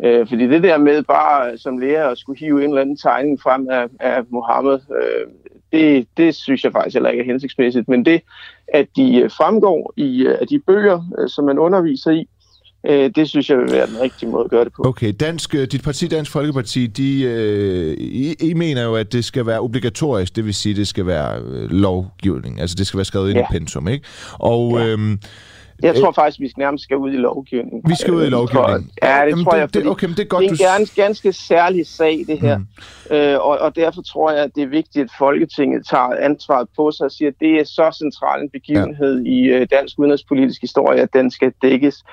[0.05, 3.41] Øh, fordi det der med bare som lærer at skulle hive en eller anden tegning
[3.41, 5.27] frem af, af Mohammed, øh,
[5.73, 7.89] det, det synes jeg faktisk heller ikke er hensigtsmæssigt.
[7.89, 8.21] Men det,
[8.75, 12.29] at de øh, fremgår i øh, af de bøger, øh, som man underviser i,
[12.87, 14.83] øh, det synes jeg vil være den rigtige måde at gøre det på.
[14.87, 19.47] Okay, Dansk, dit parti, Dansk Folkeparti, de, øh, I, I mener jo, at det skal
[19.47, 23.31] være obligatorisk, det vil sige, at det skal være lovgivning, altså det skal være skrevet
[23.31, 23.45] ind ja.
[23.45, 24.07] i pensum, ikke?
[24.33, 24.79] Og...
[24.79, 24.87] Ja.
[24.87, 25.17] Øh,
[25.83, 27.91] jeg tror faktisk, vi skal nærmest skal ud i lovgivningen.
[27.91, 28.91] Vi skal ud i lovgivningen?
[29.03, 30.79] Ja, det Jamen, tror det, jeg, det, okay, men det er, godt, det er en
[30.79, 32.59] ganske, ganske særlig sag, det her.
[32.59, 32.67] Mm.
[33.11, 36.91] Øh, og, og derfor tror jeg, at det er vigtigt, at Folketinget tager ansvaret på
[36.91, 39.31] sig og siger, at det er så central en begivenhed ja.
[39.31, 42.05] i uh, dansk udenrigspolitisk historie, at den skal dækkes.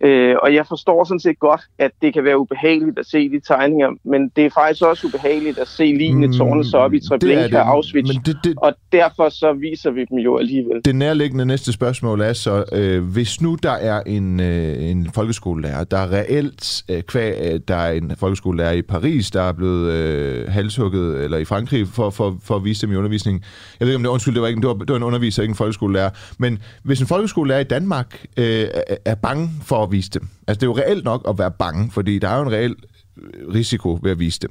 [0.00, 3.40] Øh, og jeg forstår sådan set godt, at det kan være ubehageligt at se de
[3.40, 7.00] tegninger, men det er faktisk også ubehageligt at se lignende mm, tårne så op i
[7.08, 10.80] Treblinka og Auschwitz, men det, det, og derfor så viser vi dem jo alligevel.
[10.84, 15.84] Det nærliggende næste spørgsmål er så, øh, hvis nu der er en, øh, en folkeskolelærer,
[15.84, 19.92] der er reelt, øh, kvæg, øh, der er en folkeskolelærer i Paris, der er blevet
[19.92, 23.42] øh, halshugget, eller i Frankrig, for, for, for at vise dem i undervisning.
[23.80, 25.42] Jeg ved ikke, om det, undskyld, det var, ikke, det var, det var en underviser,
[25.42, 28.66] ikke en folkeskolelærer, men hvis en folkeskolelærer i Danmark øh,
[29.04, 30.28] er bange for at vise dem.
[30.48, 32.74] Altså, det er jo reelt nok at være bange, fordi der er jo en reel
[33.16, 34.50] øh, risiko ved at vise dem.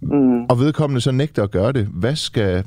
[0.00, 0.44] Mm.
[0.44, 1.88] Og vedkommende så nægter at gøre det.
[1.92, 2.64] Hvad skal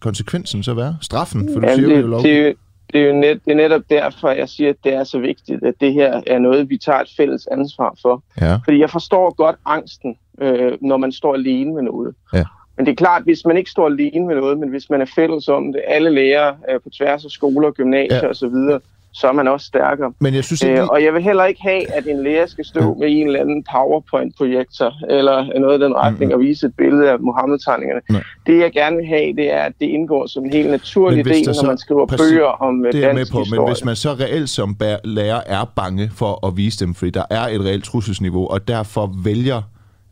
[0.00, 0.96] konsekvensen så være?
[1.00, 1.48] Straffen?
[1.52, 2.22] For du Jamen, siger det, jo lov.
[2.22, 2.52] Det, er
[2.92, 5.64] det, er jo net, det er netop derfor, jeg siger, at det er så vigtigt,
[5.64, 8.22] at det her er noget, vi tager et fælles ansvar for.
[8.40, 8.58] Ja.
[8.64, 12.14] Fordi jeg forstår godt angsten, øh, når man står alene med noget.
[12.34, 12.44] Ja.
[12.76, 15.06] Men det er klart, hvis man ikke står alene med noget, men hvis man er
[15.14, 18.28] fælles om det, alle lærere øh, på tværs af skoler, gymnasier ja.
[18.28, 18.80] osv.,
[19.12, 20.12] så er man også stærkere.
[20.20, 22.80] Men jeg synes øh, og jeg vil heller ikke have, at en lærer skal stå
[22.80, 22.94] ja.
[22.98, 26.32] med en eller anden PowerPoint-projektor, eller noget af den retning, mm-hmm.
[26.32, 28.00] og vise et billede af Mohammed-tegningerne.
[28.10, 28.22] Nej.
[28.46, 31.46] Det jeg gerne vil have, det er, at det indgår som en helt naturlig del,
[31.46, 33.60] når man skriver præcis, bøger om øh, det er med på, historie.
[33.60, 37.24] Men hvis man så reelt som lærer er bange for at vise dem, fordi der
[37.30, 39.62] er et reelt trusselsniveau, og derfor vælger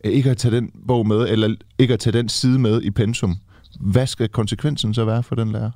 [0.04, 2.90] øh, ikke at tage den bog med, eller ikke at tage den side med i
[2.90, 3.34] pensum,
[3.80, 5.70] hvad skal konsekvensen så være for den lærer?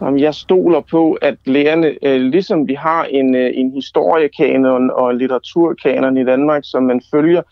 [0.00, 6.16] Jeg stoler på, at lærerne, øh, ligesom vi har en, øh, en historiekanon og litteraturkanon
[6.16, 7.42] i Danmark, som man følger,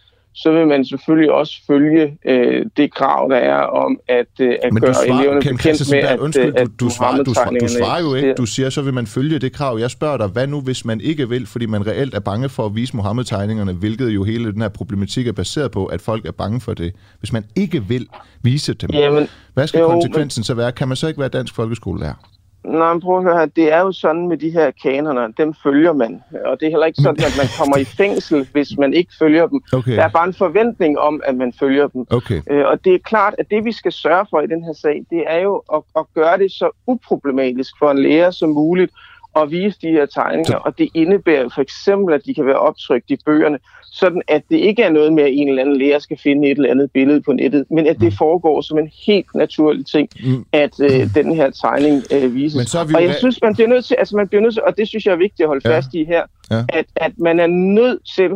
[0.42, 4.72] så vil man selvfølgelig også følge øh, det krav, der er om at, øh, at
[4.72, 7.68] Men gøre svarer, eleverne bekendt med, at, undskyld, at, du, du, svarer, du, svarer, du
[7.68, 8.34] svarer jo ikke.
[8.34, 9.78] Du siger, så vil man følge det krav.
[9.78, 12.66] Jeg spørger dig, hvad nu, hvis man ikke vil, fordi man reelt er bange for
[12.66, 16.32] at vise Mohammed-tegningerne, hvilket jo hele den her problematik er baseret på, at folk er
[16.32, 16.94] bange for det.
[17.18, 18.06] Hvis man ikke vil
[18.42, 20.44] vise dem, Jamen, hvad skal jo, konsekvensen men...
[20.44, 20.72] så være?
[20.72, 22.14] Kan man så ikke være dansk folkeskolelærer?
[22.64, 23.46] Nej, men prøv at høre her.
[23.46, 26.22] Det er jo sådan med de her kanoner, dem følger man.
[26.44, 29.46] Og det er heller ikke sådan, at man kommer i fængsel, hvis man ikke følger
[29.46, 29.60] dem.
[29.72, 29.96] Okay.
[29.96, 32.06] Der er bare en forventning om, at man følger dem.
[32.10, 32.42] Okay.
[32.50, 35.04] Øh, og det er klart, at det vi skal sørge for i den her sag,
[35.10, 38.92] det er jo at, at gøre det så uproblematisk for en lærer som muligt
[39.36, 40.56] at vise de her tegninger.
[40.56, 43.58] Og det indebærer for eksempel, at de kan være optrykt i bøgerne
[43.92, 46.58] sådan at det ikke er noget med, at en eller anden lærer skal finde et
[46.58, 48.16] eller andet billede på nettet, men at det mm.
[48.18, 50.44] foregår som en helt naturlig ting, mm.
[50.52, 52.56] at øh, den her tegning øh, vises.
[52.56, 54.62] Men så vi og jeg synes, man bliver nødt til, altså man bliver nødt til,
[54.62, 55.76] og det synes jeg er vigtigt at holde ja.
[55.76, 56.64] fast i her, ja.
[56.68, 58.30] at, at man er nødt til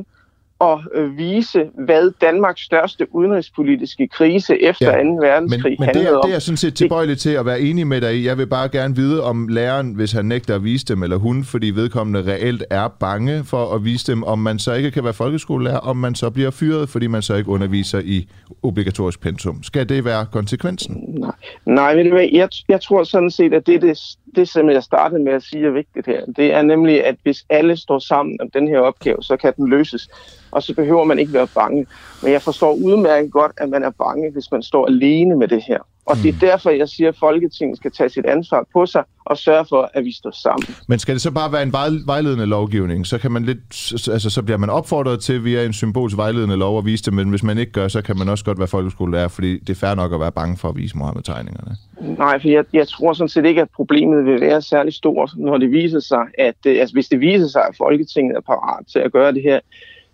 [0.63, 5.09] at øh, vise, hvad Danmarks største udenrigspolitiske krise efter Ja, 2.
[5.15, 6.23] verdenskrig Men, men det, handlede er, om.
[6.25, 8.27] det er jeg sådan set tilbøjelig til at være enig med dig i.
[8.27, 11.45] Jeg vil bare gerne vide, om læreren, hvis han nægter at vise dem, eller hun,
[11.45, 15.13] fordi vedkommende reelt er bange for at vise dem, om man så ikke kan være
[15.13, 18.29] folkeskolelærer, om man så bliver fyret, fordi man så ikke underviser i
[18.63, 19.63] obligatorisk pensum.
[19.63, 21.05] Skal det være konsekvensen?
[21.19, 21.33] Nej,
[21.67, 23.99] nej hvad, jeg, jeg tror sådan set, at det, det,
[24.37, 27.45] det, som jeg startede med at sige er vigtigt her, det er nemlig, at hvis
[27.49, 30.09] alle står sammen om den her opgave, så kan den løses,
[30.51, 31.87] og så behøver man ikke være bange.
[32.23, 35.63] Men jeg forstår udmærket godt, at man er bange, hvis man står alene med det
[35.63, 35.79] her.
[36.07, 39.39] Og det er derfor, jeg siger, at Folketinget skal tage sit ansvar på sig og
[39.39, 40.75] sørge for, at vi står sammen.
[40.89, 43.07] Men skal det så bare være en vej- vejledende lovgivning?
[43.07, 46.79] Så, kan man lidt, altså, så bliver man opfordret til via en symbolsk vejledende lov
[46.79, 49.29] at vise det, men hvis man ikke gør, så kan man også godt være folkeskolelærer,
[49.29, 51.77] fordi det er fair nok at være bange for at vise Mohammed-tegningerne.
[52.19, 55.59] Nej, for jeg, jeg tror sådan set ikke, at problemet vil være særlig stort, når
[55.59, 58.99] det viser sig, at øh, altså, hvis det viser sig, at Folketinget er parat til
[58.99, 59.61] at gøre det her.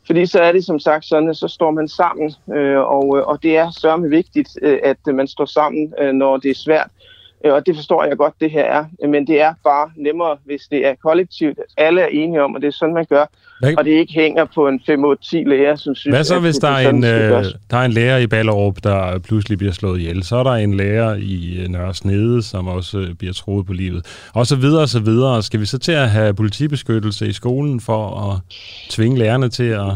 [0.09, 3.27] Fordi så er det som sagt sådan, at så står man sammen, øh, og, øh,
[3.27, 6.91] og det er sørme vigtigt, øh, at man står sammen, øh, når det er svært.
[7.45, 8.85] Øh, Og det forstår jeg godt, det her er.
[9.09, 11.59] Men det er bare nemmere, hvis det er kollektivt.
[11.77, 13.27] Alle er enige om, at det er sådan, man gør.
[13.61, 16.57] Hvad, Og det ikke hænger på en 5-8-10 læger, som synes, hvad så, at hvis
[16.57, 20.23] der er, en, øh, der er en lærer i Ballerup, der pludselig bliver slået ihjel?
[20.23, 23.73] Så er der en lærer i øh, Nørre Snede, som også øh, bliver troet på
[23.73, 24.29] livet.
[24.35, 25.43] Og så videre og så videre.
[25.43, 28.41] Skal vi så til at have politibeskyttelse i skolen for at
[28.91, 29.93] tvinge lærerne til at,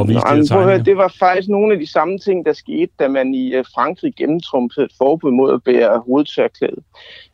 [0.00, 2.52] at vise Nej, de her høre, det var faktisk nogle af de samme ting, der
[2.52, 6.82] skete, da man i øh, Frankrig gennemtrumfede et forbud mod at bære hovedtørklæde.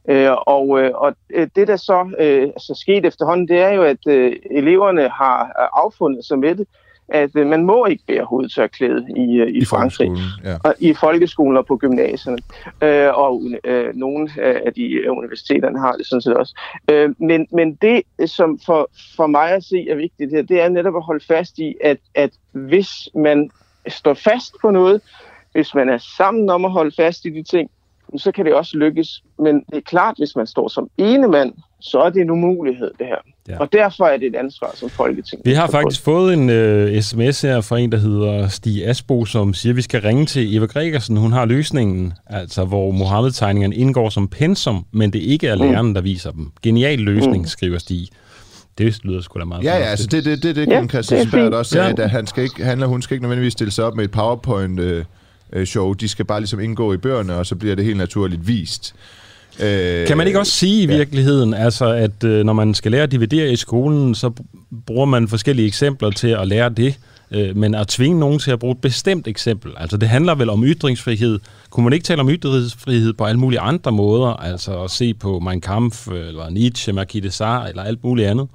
[0.09, 1.15] Øh, og, øh, og
[1.57, 4.07] det, der så øh, altså, skete efterhånden, det er jo, at
[4.51, 6.67] eleverne har affundet sig med det,
[7.13, 10.11] at øh, man må ikke bære hovedtørklæde i, øh, i, I Frankrig.
[10.45, 10.57] ja.
[10.65, 12.39] Og i folkeskolen og på gymnasierne.
[12.83, 14.31] Øh, og øh, nogle
[14.67, 16.61] af de øh, universiteterne har det sådan set også.
[16.91, 20.69] Øh, men, men det, som for, for mig at se er vigtigt her, det er
[20.69, 23.51] netop at holde fast i, at, at hvis man
[23.89, 25.01] står fast på noget,
[25.53, 27.71] hvis man er sammen om at holde fast i de ting,
[28.17, 29.23] så kan det også lykkes.
[29.39, 31.53] Men det er klart, hvis man står som ene mand,
[31.83, 33.17] så er det en umulighed, det her.
[33.49, 33.59] Ja.
[33.59, 35.43] Og derfor er det et ansvar som Folketing.
[35.45, 39.55] Vi har faktisk fået en øh, sms her fra en, der hedder Stig Asbo, som
[39.55, 41.17] siger, at vi skal ringe til Eva Gregersen.
[41.17, 46.01] Hun har løsningen, altså hvor Mohammed-tegningerne indgår som pensum, men det ikke er læreren, der
[46.01, 46.53] viser dem.
[46.63, 47.45] Genial løsning, Mm.
[47.47, 48.09] skriver Stig.
[48.79, 51.27] Det lyder sgu da meget Ja, ja, altså det det, det, det, Ja, ja, Christian
[51.27, 51.55] fint.
[51.55, 52.03] også sagde, Ja.
[52.05, 54.11] at han, skal ikke, han eller hun skal ikke nødvendigvis stille sig op med et
[54.11, 55.93] PowerPoint-show.
[55.93, 58.95] De skal bare ligesom indgå i bøgerne, og så bliver det helt naturligt vist.
[59.61, 63.03] Øh, Kan man ikke også sige i virkeligheden, altså at øh, når man skal lære
[63.03, 66.95] at dividere i skolen, så br- bruger man forskellige eksempler til at lære det,
[67.31, 70.51] øh, men at tvinge nogen til at bruge et bestemt eksempel, altså det handler vel
[70.51, 71.39] om ytringsfrihed.
[71.71, 75.39] Kunne man ikke tale om ytringsfrihed på alle mulige andre måder, altså at se på
[75.41, 78.49] Mein Kampf, eller Nietzsche, Marquis de Sade, eller alt muligt andet?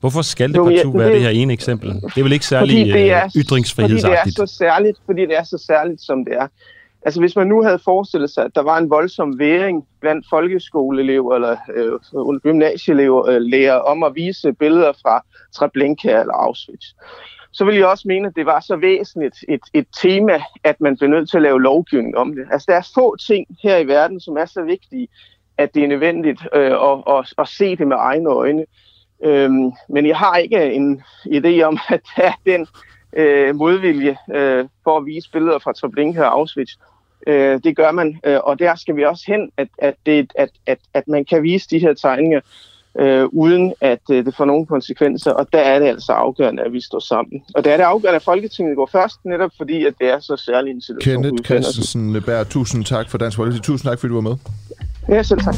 [0.00, 1.88] Hvorfor skal det ja, partout men være det- det her ene eksempel?
[1.90, 4.18] Det er vel ikke fordi særlig det er, øh, ytringsfrihedsagtigt?
[4.18, 6.46] Fordi det er så særligt, fordi det er så særligt, som det er.
[7.06, 11.34] Altså hvis man nu havde forestillet sig, at der var en voldsom væring blandt folkeskoleelever
[11.34, 16.86] eller øh, gymnasieelever øh, lærer om at vise billeder fra Treblinka eller Auschwitz,
[17.52, 20.96] så vil jeg også mene, at det var så væsentligt et, et tema, at man
[20.96, 22.46] blev nødt til at lave lovgivning om det.
[22.52, 25.08] Altså der er få ting her i verden, som er så vigtige,
[25.58, 28.64] at det er nødvendigt øh, at, at, at se det med egne øjne.
[29.24, 32.66] Øhm, men jeg har ikke en idé om, at der er den
[33.16, 36.72] øh, modvilje øh, for at vise billeder fra Treblinka og Auschwitz.
[37.26, 40.48] Øh, det gør man, øh, og der skal vi også hen, at, at, det, at,
[40.66, 42.40] at, at man kan vise de her tegninger,
[42.98, 46.72] øh, uden at øh, det får nogen konsekvenser, og der er det altså afgørende, at
[46.72, 47.42] vi står sammen.
[47.54, 50.36] Og der er det afgørende, at Folketinget går først, netop fordi, at det er så
[50.36, 51.22] særlig en situation.
[51.22, 51.44] Kenneth.
[51.44, 53.62] Christensen Berg, tusind tak for Dansk Folkeparti.
[53.62, 54.36] Tusind tak, fordi du var med.
[55.08, 55.54] Ja, selv tak.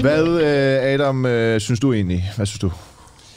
[0.00, 2.22] Hvad, øh, Adam, øh, synes du egentlig?
[2.36, 2.70] Hvad synes du?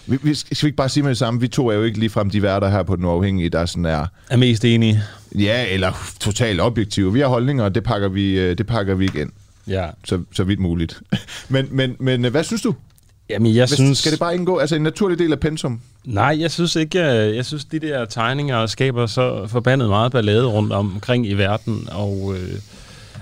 [0.09, 1.39] Vi, vi, skal vi ikke bare sige med det samme?
[1.39, 4.05] Vi to er jo ikke ligefrem de værter her på Den Uafhængige, der sådan er,
[4.29, 5.03] Er mest enige?
[5.35, 7.13] ja, eller totalt objektive.
[7.13, 9.29] Vi har holdninger, og det pakker vi, øh, det pakker vi ikke ind,
[9.67, 9.87] Ja.
[10.05, 11.01] så, så vidt muligt.
[11.49, 12.75] men, men, men øh, hvad synes du?
[13.29, 13.97] Jamen, jeg Hvis, synes...
[13.97, 14.57] Skal det bare indgå?
[14.57, 15.81] Altså en naturlig del af pensum?
[16.05, 20.45] Nej, jeg synes ikke, jeg, jeg synes, de der tegninger skaber så forbandet meget ballade
[20.45, 22.49] rundt omkring i verden, og øh,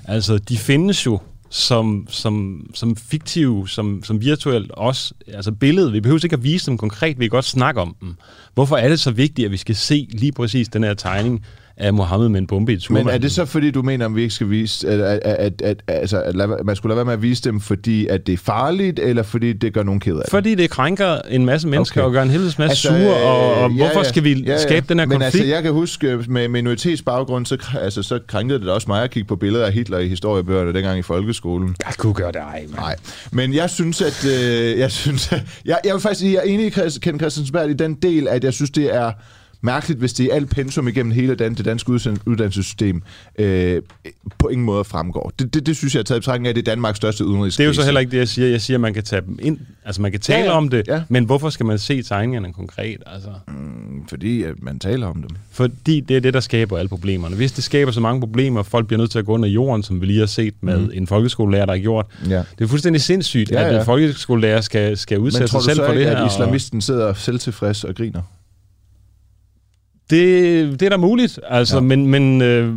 [0.05, 1.19] altså, de findes jo
[1.49, 5.93] som, som, som fiktive, som, som virtuelt også, altså billedet.
[5.93, 8.15] Vi behøver ikke at vise dem konkret, vi kan godt snakke om dem.
[8.53, 11.45] Hvorfor er det så vigtigt, at vi skal se lige præcis den her tegning
[11.77, 13.05] af Mohammed med en bombe i turban.
[13.05, 15.61] Men er det så, fordi du mener, at vi ikke skal vise, at, at, at,
[15.61, 18.33] at, altså, at lade, man skulle lade være med at vise dem, fordi at det
[18.33, 20.31] er farligt, eller fordi det gør nogen ked af det?
[20.31, 22.07] Fordi det krænker en masse mennesker okay.
[22.07, 24.61] og gør en helvedes masse altså, sure, og, og ja, hvorfor skal vi ja, ja.
[24.61, 25.35] skabe den her Men konflikt?
[25.35, 29.27] altså, jeg kan huske, med minoritetsbaggrund, så, altså, så krænkede det også mig at kigge
[29.27, 31.75] på billeder af Hitler i historiebøgerne dengang i folkeskolen.
[31.85, 32.95] Jeg kunne gøre det ej, Nej,
[33.31, 34.25] men jeg synes, at...
[34.25, 35.31] Øh, jeg, synes,
[35.65, 38.27] jeg, jeg vil faktisk sige, at jeg er enig i Ken Christiansberg i den del,
[38.27, 39.11] at jeg synes, det er
[39.67, 43.01] mærkeligt, hvis det i alt pensum igennem hele det danske uddannelsessystem
[43.39, 43.81] øh,
[44.39, 45.31] på ingen måde fremgår.
[45.39, 47.25] Det, det, det synes jeg er taget i betragtning af, at det er Danmarks største
[47.25, 47.57] udenrigskrise.
[47.57, 48.47] Det er jo så heller ikke det, jeg siger.
[48.47, 49.59] Jeg siger, at man kan tage dem ind.
[49.85, 50.57] Altså, man kan tale ja, ja.
[50.57, 51.01] om det, ja.
[51.09, 52.97] men hvorfor skal man se tegningerne konkret?
[53.05, 53.29] Altså?
[53.47, 55.37] Mm, fordi at man taler om dem.
[55.51, 57.35] Fordi det er det, der skaber alle problemerne.
[57.35, 60.01] Hvis det skaber så mange problemer, folk bliver nødt til at gå under jorden, som
[60.01, 60.91] vi lige har set med mm.
[60.93, 62.05] en folkeskolelærer, der har gjort.
[62.29, 62.35] Ja.
[62.59, 63.67] Det er fuldstændig sindssygt, ja, ja.
[63.67, 66.09] at en folkeskolelærer skal, skal udsætte sig selv for det her.
[66.09, 68.21] Men tror du så ikke, at islamisten sidder selvtilfreds og griner?
[70.09, 71.81] Det, det er da muligt, altså, ja.
[71.81, 72.73] men, men øh,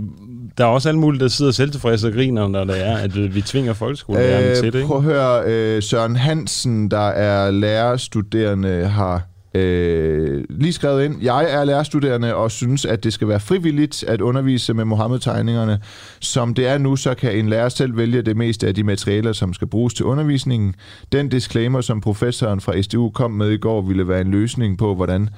[0.59, 3.35] der er også alt muligt, der sidder selvtilfredse og griner, når det er, at øh,
[3.35, 4.75] vi tvinger folkeskolelærerne øh, til det.
[4.75, 4.87] Ikke?
[4.87, 9.23] Prøv at høre, øh, Søren Hansen, der er lærerstuderende, har
[9.55, 14.21] øh, lige skrevet ind, jeg er lærerstuderende og synes, at det skal være frivilligt at
[14.21, 15.79] undervise med Mohammed-tegningerne.
[16.21, 19.33] Som det er nu, så kan en lærer selv vælge det meste af de materialer,
[19.33, 20.75] som skal bruges til undervisningen.
[21.13, 24.95] Den disclaimer, som professoren fra SDU kom med i går, ville være en løsning på,
[24.95, 25.29] hvordan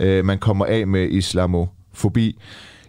[0.00, 2.38] øh, man kommer af med islamofobi.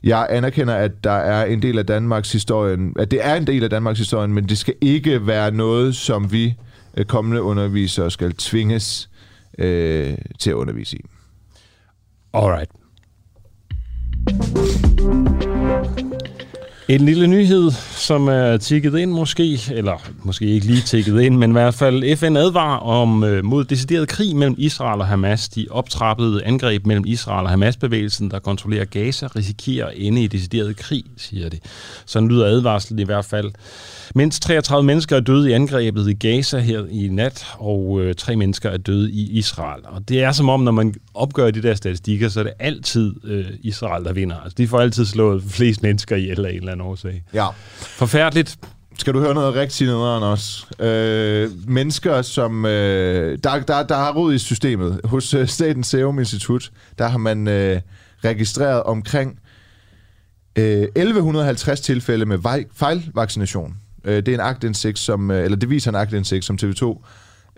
[0.03, 3.63] Jeg anerkender, at der er en del af Danmarks historien, at det er en del
[3.63, 6.55] af Danmarks historien, men det skal ikke være noget, som vi
[6.97, 9.09] øh, kommende undervisere skal tvinges
[9.57, 11.01] øh, til at undervise i.
[12.33, 12.69] Alright.
[16.89, 21.49] En lille nyhed, som er tikket ind måske, eller måske ikke lige tikket ind, men
[21.49, 25.49] i hvert fald FN advarer om øh, mod decideret krig mellem Israel og Hamas.
[25.49, 30.77] De optrappede angreb mellem Israel og Hamas-bevægelsen, der kontrollerer Gaza, risikerer at ende i decideret
[30.77, 31.59] krig, siger de.
[32.05, 33.51] Sådan lyder advarslen i hvert fald.
[34.15, 38.35] Mindst 33 mennesker er døde i angrebet i Gaza her i nat, og øh, tre
[38.35, 39.81] mennesker er døde i Israel.
[39.85, 43.13] Og det er som om, når man opgør de der statistikker, så er det altid
[43.23, 44.35] øh, Israel, der vinder.
[44.35, 47.23] Altså, de får altid slået flest mennesker i eller en eller anden årsag.
[47.33, 47.47] Ja.
[47.75, 48.57] Forfærdeligt.
[48.97, 50.65] Skal du høre noget rigtig nederen også?
[50.79, 52.65] Øh, mennesker, som...
[52.65, 55.01] Øh, der, der, der har rod i systemet.
[55.03, 57.81] Hos øh, Statens Serum Institut, der har man øh,
[58.25, 59.39] registreret omkring
[60.55, 62.39] øh, 1150 tilfælde med
[62.73, 63.75] fejlvaccination.
[64.03, 67.05] Øh, det er en agtindsigt, som, øh, eller det viser en agtindsigt, som TV2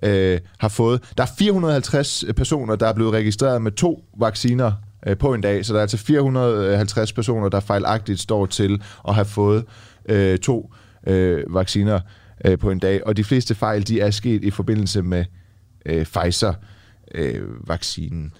[0.04, 1.04] øh, har fået.
[1.18, 4.72] Der er 450 personer, der er blevet registreret med to vacciner
[5.08, 9.16] øh, på en dag, så der er altså 450 personer, der fejlagtigt står til at
[9.16, 9.66] have fået
[10.10, 10.74] øh, to
[11.08, 12.00] øh, vacciner
[12.46, 15.26] øh, på en dag, og de fleste fejl, de er sket i forbindelse med
[15.86, 18.26] øh, Pfizer-vaccinen.
[18.26, 18.32] Øh,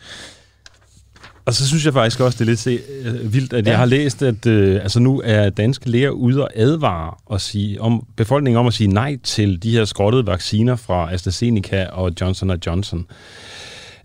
[1.48, 3.72] og så synes jeg faktisk også, det er lidt øh, vildt, at ja.
[3.72, 7.82] jeg har læst, at øh, altså nu er danske læger ude og advare og sige,
[7.82, 12.52] om befolkningen om at sige nej til de her skrottede vacciner fra AstraZeneca og Johnson
[12.66, 13.06] Johnson.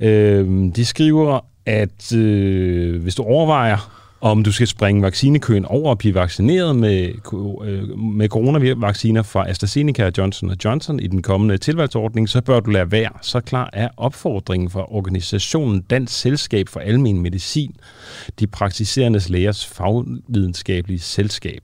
[0.00, 0.46] Øh,
[0.76, 6.14] de skriver, at øh, hvis du overvejer om du skal springe vaccinekøen over og blive
[6.14, 7.08] vaccineret med,
[7.64, 12.92] øh, med coronavacciner fra AstraZeneca Johnson Johnson i den kommende tilvalgsordning, så bør du lade
[12.92, 13.10] være.
[13.22, 17.74] Så klar er opfordringen fra organisationen Dansk Selskab for Almen Medicin,
[18.40, 21.62] de praktiserende lægers fagvidenskabelige selskab.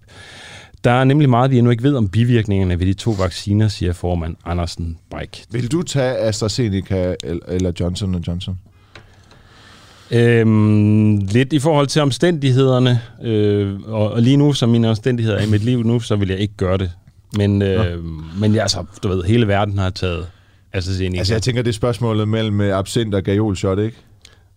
[0.85, 3.93] Der er nemlig meget, vi endnu ikke ved om bivirkningerne ved de to vacciner, siger
[3.93, 5.45] formand Andersen Bræk.
[5.51, 7.15] Vil du tage AstraZeneca
[7.49, 8.59] eller Johnson Johnson?
[10.11, 15.47] Øhm, lidt i forhold til omstændighederne, øh, og, og lige nu, som mine omstændigheder er
[15.47, 16.91] i mit liv nu, så vil jeg ikke gøre det.
[17.37, 18.05] Men, øh,
[18.41, 20.27] men ja, altså, du ved, hele verden har taget
[20.73, 21.19] AstraZeneca.
[21.19, 23.97] Altså, jeg tænker, det er spørsmålet mellem øh, absint og gajolshot, ikke?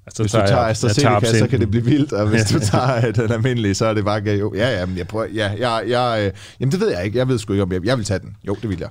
[0.06, 3.16] Altså, hvis du tager AstraZeneca, så kan det blive vildt, og hvis du tager øh,
[3.16, 4.58] den almindelige, så er det bare gajol.
[4.58, 7.18] Ja, ja, men jeg prøver, ja, jeg, jeg, øh, jamen det ved jeg ikke.
[7.18, 8.36] Jeg ved sgu ikke, om jeg, jeg vil tage den.
[8.48, 8.90] Jo, det vil jeg.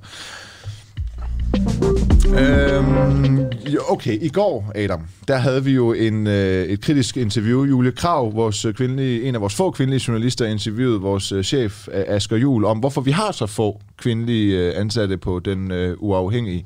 [2.38, 3.44] Øhm,
[3.88, 7.64] okay, i går, Adam, der havde vi jo en, øh, et kritisk interview.
[7.64, 12.36] Julie Krav, vores kvindelige, en af vores få kvindelige journalister, interviewede vores øh, chef Asger
[12.36, 16.64] Jul om, hvorfor vi har så få kvindelige øh, ansatte på den øh, uafhængige.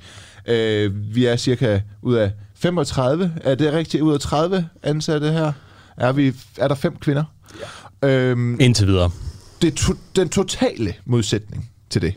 [0.49, 4.03] Øh, vi er cirka ud af 35, er det rigtigt?
[4.03, 5.53] Ud af 30 ansatte her,
[5.97, 7.25] er, vi, er der fem kvinder.
[8.03, 8.09] Ja.
[8.09, 9.11] Øhm, Indtil videre.
[9.63, 12.15] Det to, den totale modsætning til det,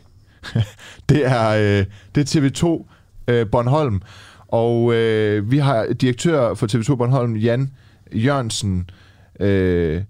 [1.08, 2.86] det er, øh, det er TV2
[3.28, 4.02] øh, Bornholm.
[4.48, 7.70] Og øh, vi har direktør for TV2 Bornholm, Jan
[8.12, 8.90] Jørgensen,
[9.40, 10.02] øh,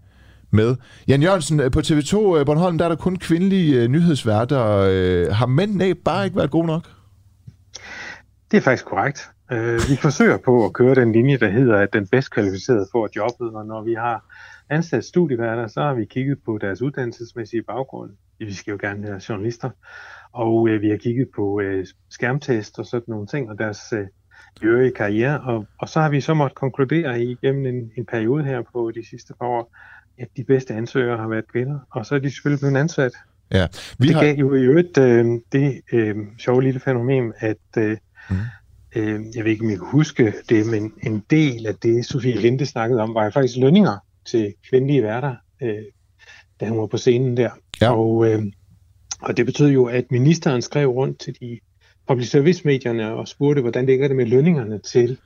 [0.51, 0.77] med.
[1.09, 4.87] Jan Jørgensen, øh, på TV2 øh, Bornholm, der er der kun kvindelige øh, nyhedsværter.
[4.91, 6.83] Øh, har mændene bare ikke været gode nok?
[8.51, 9.31] Det er faktisk korrekt.
[9.53, 13.09] Øh, vi forsøger på at køre den linje, der hedder, at den bedst kvalificerede får
[13.17, 14.25] jobbet, og når vi har
[14.71, 18.11] ansat studieværter, så har vi kigget på deres uddannelsesmæssige baggrund.
[18.39, 19.71] Vi skal jo gerne være journalister,
[20.33, 24.07] og øh, vi har kigget på øh, skærmtest og sådan nogle ting, og deres øh,
[24.63, 28.63] øvrige karriere, og, og så har vi så måttet konkludere igennem en, en periode her
[28.73, 29.77] på de sidste par år,
[30.19, 33.13] at de bedste ansøgere har været kvinder, og så er de selvfølgelig blevet ansat.
[33.53, 33.67] Ja,
[33.99, 34.23] vi det har...
[34.23, 37.97] gav jo i øvrigt øh, det øh, sjove lille fænomen, at øh,
[38.31, 38.37] mm.
[38.97, 42.37] øh, jeg ved ikke, om jeg kan huske det, men en del af det, Sofie
[42.37, 45.83] Linde snakkede om, var faktisk lønninger til kvindelige værter, øh,
[46.61, 47.51] da hun var på scenen der.
[47.81, 47.93] Ja.
[47.93, 48.43] Og, øh,
[49.23, 51.59] og det betød jo, at ministeren skrev rundt til de
[52.09, 55.19] public service medierne og spurgte, hvordan ligger det med lønningerne til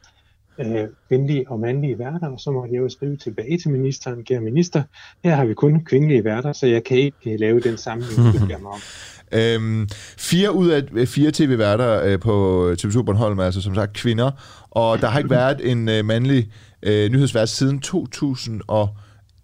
[0.59, 4.41] øh, kvindelige og mandlige værter, og så måtte jeg jo skrive tilbage til ministeren, kære
[4.41, 4.83] minister,
[5.25, 8.47] her har vi kun kvindelige værter, så jeg kan ikke øh, lave den sammenligning, du
[8.47, 8.81] mig om.
[9.35, 9.89] Øhm,
[10.19, 13.93] fire ud af øh, fire tv-værter øh, på øh, TV2 Bornholm er altså som sagt
[13.93, 14.31] kvinder,
[14.71, 16.51] og der har ikke været en øh, mandlig
[16.83, 18.89] øh, nyhedsvært siden 2000 og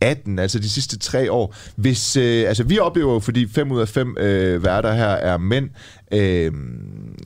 [0.01, 1.55] 18, altså de sidste tre år.
[1.76, 5.38] Hvis, øh, altså vi oplever jo, fordi fem ud af fem øh, værter her er
[5.38, 5.70] mænd,
[6.12, 6.53] øh,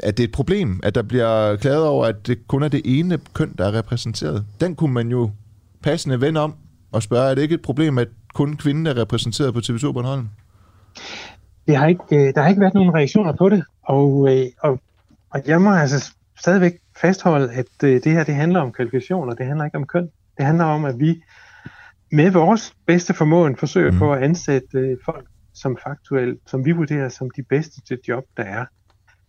[0.02, 2.82] at det er et problem, at der bliver klaget over, at det kun er det
[2.84, 4.44] ene køn, der er repræsenteret.
[4.60, 5.30] Den kunne man jo
[5.82, 6.54] passende vende om
[6.92, 10.28] og spørge, er det ikke et problem, at kun kvinden er repræsenteret på TV2 Bornholm?
[11.66, 14.80] Det har ikke, øh, der har ikke været nogen reaktioner på det, og, øh, og,
[15.30, 19.46] og jeg må altså stadigvæk fastholde, at øh, det her det handler om kvalifikationer, det
[19.46, 20.08] handler ikke om køn.
[20.36, 21.22] Det handler om, at vi
[22.12, 23.98] med vores bedste formåen forsøger mm.
[23.98, 28.24] på at ansætte øh, folk, som faktuelt, som vi vurderer som de bedste til job,
[28.36, 28.64] der er.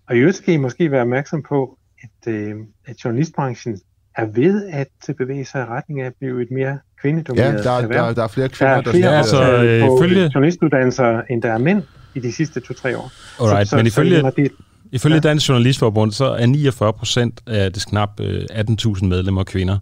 [0.10, 2.56] Og i øvrigt skal I måske være opmærksom på, at, øh,
[2.86, 3.80] at journalistbranchen
[4.16, 7.72] er ved at bevæge sig i retning af at blive et mere kvindedomineret Ja, der,
[7.72, 8.08] erhverv.
[8.08, 10.32] der, der er flere kvinder, der, er flere, der altså, øh, på følge...
[10.34, 11.84] journalistuddannelser, end der er mænd
[12.16, 13.12] i de sidste to-tre år.
[13.42, 14.52] Alright, så, men så, ifølge, så det,
[14.94, 15.20] Ifølge ja.
[15.20, 19.78] Dansk Journalistforbund, så er 49 procent af det knap 18.000 medlemmer kvinder.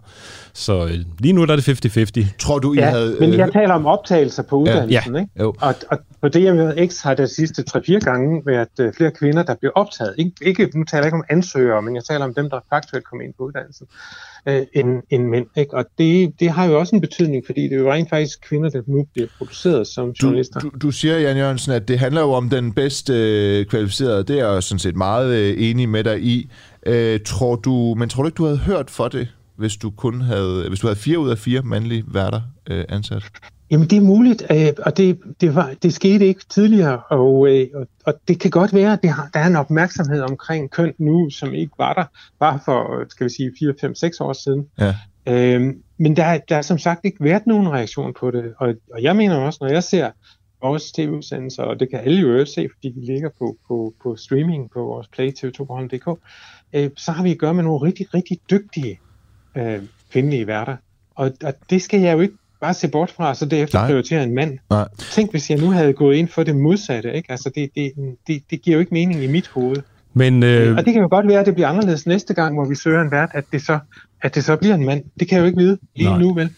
[0.52, 1.86] Så øh, lige nu der er det
[2.28, 2.36] 50-50.
[2.38, 3.16] Tror du, I ja, havde...
[3.20, 5.20] men jeg taler om optagelser på uddannelsen, ja.
[5.20, 5.32] ikke?
[5.40, 5.54] Jo.
[5.60, 9.72] Og, og på DMX har der sidste 3-4 gange været øh, flere kvinder, der blev
[9.74, 10.14] optaget.
[10.18, 13.04] Ik- ikke, nu taler jeg ikke om ansøgere, men jeg taler om dem, der faktuelt
[13.04, 13.86] kom ind på uddannelsen,
[14.46, 15.46] øh, end, end mænd.
[15.56, 15.76] Ikke?
[15.76, 18.70] Og det, det har jo også en betydning, fordi det er jo rent faktisk kvinder,
[18.70, 20.60] der nu bliver produceret som journalister.
[20.60, 24.24] Du, du, du siger, Jan Jørgensen, at det handler jo om den bedst øh, kvalificerede.
[24.24, 26.50] Det er jeg sådan set meget øh, enig med dig i.
[26.86, 30.20] Øh, tror du, men tror du ikke, du havde hørt for det, hvis du kun
[30.20, 32.40] havde, hvis du havde fire ud af fire mandlige værter
[32.70, 33.22] øh, ansat?
[33.72, 37.68] Jamen det er muligt, øh, og det, det, var, det skete ikke tidligere, og, øh,
[37.74, 40.94] og, og det kan godt være, at det har, der er en opmærksomhed omkring køn
[40.98, 42.04] nu, som ikke var der
[42.40, 44.66] bare for, skal vi sige, 4, 5, 6 år siden.
[44.78, 44.94] Ja.
[45.26, 49.02] Øhm, men der, der er som sagt ikke været nogen reaktion på det, og, og
[49.02, 50.10] jeg mener også, når jeg ser
[50.62, 54.16] vores tv-udsendelser, og det kan alle jo øvrigt se, fordi de ligger på, på, på
[54.16, 56.20] streaming på vores Play TV2.dk,
[56.72, 59.00] øh, så har vi at gøre med nogle rigtig, rigtig dygtige
[59.56, 60.76] øh, kvindelige værter.
[61.14, 63.86] Og, og det skal jeg jo ikke bare se bort fra, så derefter Nej.
[63.86, 64.58] prioritere en mand.
[64.70, 64.88] Nej.
[65.12, 67.14] Tænk, hvis jeg nu havde gået ind for det modsatte.
[67.14, 67.30] Ikke?
[67.32, 67.92] Altså, det, det,
[68.26, 69.76] det, det giver jo ikke mening i mit hoved.
[70.14, 72.64] Men, øh, Og det kan jo godt være, at det bliver anderledes næste gang, hvor
[72.64, 73.78] vi søger en vært, at det så,
[74.22, 75.04] at det så bliver en mand.
[75.20, 76.18] Det kan jeg jo ikke vide lige Nej.
[76.18, 76.50] nu, vel?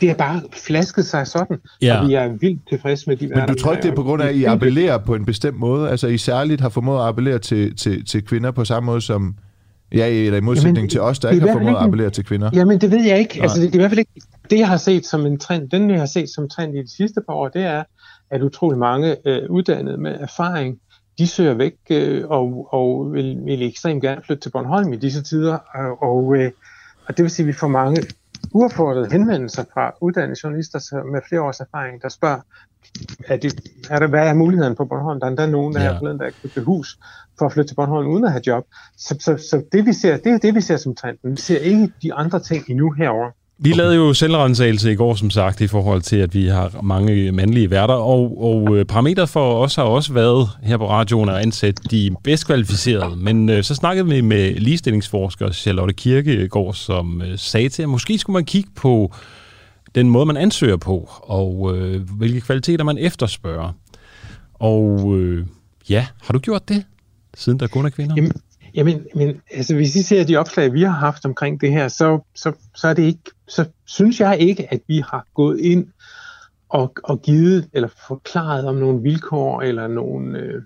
[0.00, 2.00] Det er bare flasket sig sådan, Ja.
[2.00, 4.02] og vi er vildt tilfredse med de Men du værter, tror ikke, det er på
[4.02, 5.90] grund af, at I appellerer på en bestemt måde?
[5.90, 9.34] Altså, I særligt har formået at appellere til, til, til kvinder på samme måde som...
[9.94, 12.24] Ja, eller i modsætning Jamen, til os, der er ikke har formået at appellere til
[12.24, 12.50] kvinder.
[12.54, 13.34] Jamen, det ved jeg ikke.
[13.36, 13.42] Nej.
[13.42, 14.12] Altså, det, det er i hvert fald ikke
[14.50, 15.70] det, jeg har set som en trend.
[15.70, 17.84] Den, jeg har set som trend i de sidste par år, det er,
[18.30, 20.80] at utrolig mange øh, uddannede med erfaring,
[21.18, 25.22] de søger væk øh, og, og vil, vil ekstremt gerne flytte til Bornholm i disse
[25.22, 25.58] tider.
[25.74, 26.50] Og, og, øh,
[27.06, 28.02] og det vil sige, at vi får mange
[28.50, 32.40] uaffordrede henvendelser fra uddannede journalister med flere års erfaring, der spørger,
[33.26, 35.20] er det, er der, hvad er muligheden på Bornholm?
[35.20, 35.86] Der er endda nogen, der Ja.
[35.86, 35.92] ja.
[35.92, 36.98] har der købte hus
[37.38, 38.66] for at flytte til Bornholm uden at have job.
[38.96, 41.30] Så, så, så det, vi ser, det er det, vi ser som trenden.
[41.30, 43.30] Vi ser ikke de andre ting endnu herover.
[43.64, 47.32] Vi lavede jo selvrensagelse i går, som sagt, i forhold til, at vi har mange
[47.32, 51.36] mandlige værter, og, og øh, parametre for os har også været her på radioen at
[51.36, 53.16] ansætte de bedst kvalificerede.
[53.16, 58.18] Men øh, så snakkede vi med ligestillingsforsker Charlotte Kirkegaard, som øh, sagde til, at måske
[58.18, 59.12] skulle man kigge på
[59.94, 63.72] den måde, man ansøger på, og øh, hvilke kvaliteter man efterspørger.
[64.54, 65.46] Og øh,
[65.88, 66.84] ja, har du gjort det,
[67.34, 68.14] siden der kun er kvinder?
[68.16, 68.32] Jamen,
[68.74, 72.20] jamen, men, altså, hvis I ser de opslag, vi har haft omkring det her, så,
[72.34, 75.86] så, så, er det ikke, så synes jeg ikke, at vi har gået ind
[76.68, 80.62] og, og givet eller forklaret om nogle vilkår eller nogle, øh,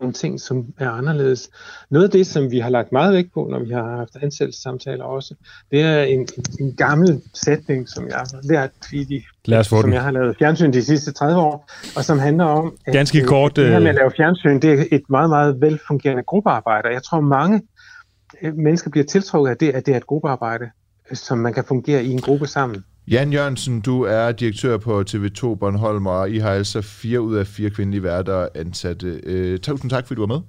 [0.00, 1.50] nogle ting, som er anderledes.
[1.90, 5.04] Noget af det, som vi har lagt meget vægt på, når vi har haft ansættelsessamtaler
[5.04, 5.34] også,
[5.70, 6.28] det er en,
[6.60, 9.92] en, gammel sætning, som jeg har lært i de, Lad os som den.
[9.92, 13.26] jeg har lavet fjernsyn de sidste 30 år, og som handler om, at Ganske øh,
[13.26, 16.88] kort, det her med øh, at lave fjernsyn, det er et meget, meget velfungerende gruppearbejde.
[16.88, 17.62] Jeg tror, mange
[18.42, 20.70] øh, mennesker bliver tiltrukket af det, at det er et gruppearbejde,
[21.12, 22.84] som man kan fungere i en gruppe sammen.
[23.08, 27.46] Jan Jørgensen, du er direktør på TV2 Bornholm, og I har altså fire ud af
[27.46, 29.20] fire kvindelige værter ansatte.
[29.22, 30.40] Øh, tusind tak, fordi du var med.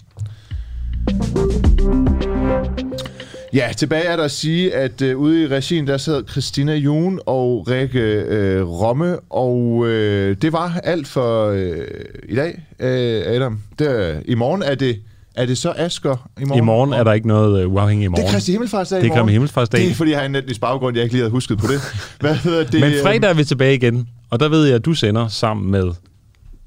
[3.53, 7.19] Ja, tilbage er der at sige, at øh, ude i regien, der sad Christina Jun
[7.25, 11.87] og Rikke øh, Romme, og øh, det var alt for øh,
[12.29, 13.59] i dag, øh, Adam.
[13.79, 15.01] Det, I morgen er det
[15.35, 16.63] er det så Asker i morgen?
[16.63, 18.23] I morgen er der ikke noget uh, uafhængigt i morgen.
[18.23, 19.25] Det er Kristi Himmelfartsdag i Det er morgen.
[19.25, 19.81] Kristi Himmelfartsdag.
[19.81, 21.81] Det er, fordi jeg har en etnisk baggrund, jeg ikke lige havde husket på det.
[22.19, 22.81] Hvad hedder det?
[22.81, 25.91] Men fredag er vi tilbage igen, og der ved jeg, at du sender sammen med...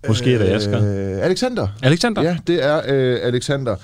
[0.08, 1.16] Måske er det Asger.
[1.16, 1.68] Øh, Alexander.
[1.82, 2.22] Alexander?
[2.22, 3.76] Ja, det er øh, Alexander.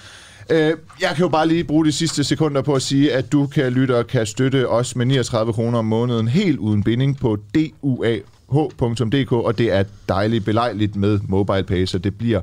[0.51, 3.47] Øh, jeg kan jo bare lige bruge de sidste sekunder på at sige, at du
[3.47, 7.39] kan lytte og kan støtte os med 39 kroner om måneden, helt uden binding på
[7.55, 12.41] duah.dk, og det er dejligt belejligt med MobilePay, så det bliver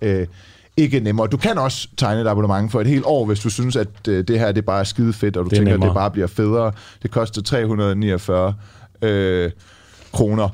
[0.00, 0.26] øh,
[0.82, 1.26] ikke nemmere.
[1.26, 4.24] Du kan også tegne et abonnement for et helt år, hvis du synes, at øh,
[4.28, 5.88] det her det bare er skide fedt, og du Det er tænker, nemmere.
[5.88, 6.72] at det bare bliver federe.
[7.02, 8.54] Det koster 349
[9.02, 9.50] øh,
[10.12, 10.48] kroner.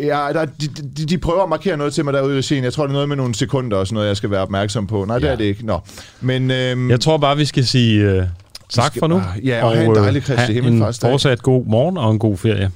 [0.00, 0.66] Ja, der, de,
[0.96, 2.64] de, de prøver at markere noget til mig derude i regien.
[2.64, 4.86] Jeg tror, det er noget med nogle sekunder og sådan noget, jeg skal være opmærksom
[4.86, 5.04] på.
[5.04, 5.32] Nej, det Ja.
[5.32, 5.66] er det ikke.
[5.66, 5.80] Nå.
[6.20, 8.24] Men øhm, Jeg tror bare, vi skal sige uh,
[8.68, 9.18] tak for nu.
[9.18, 12.18] bare- ja, og have en øh, dejlig Kristi have en fortsat god morgen og en
[12.18, 12.70] god ferie.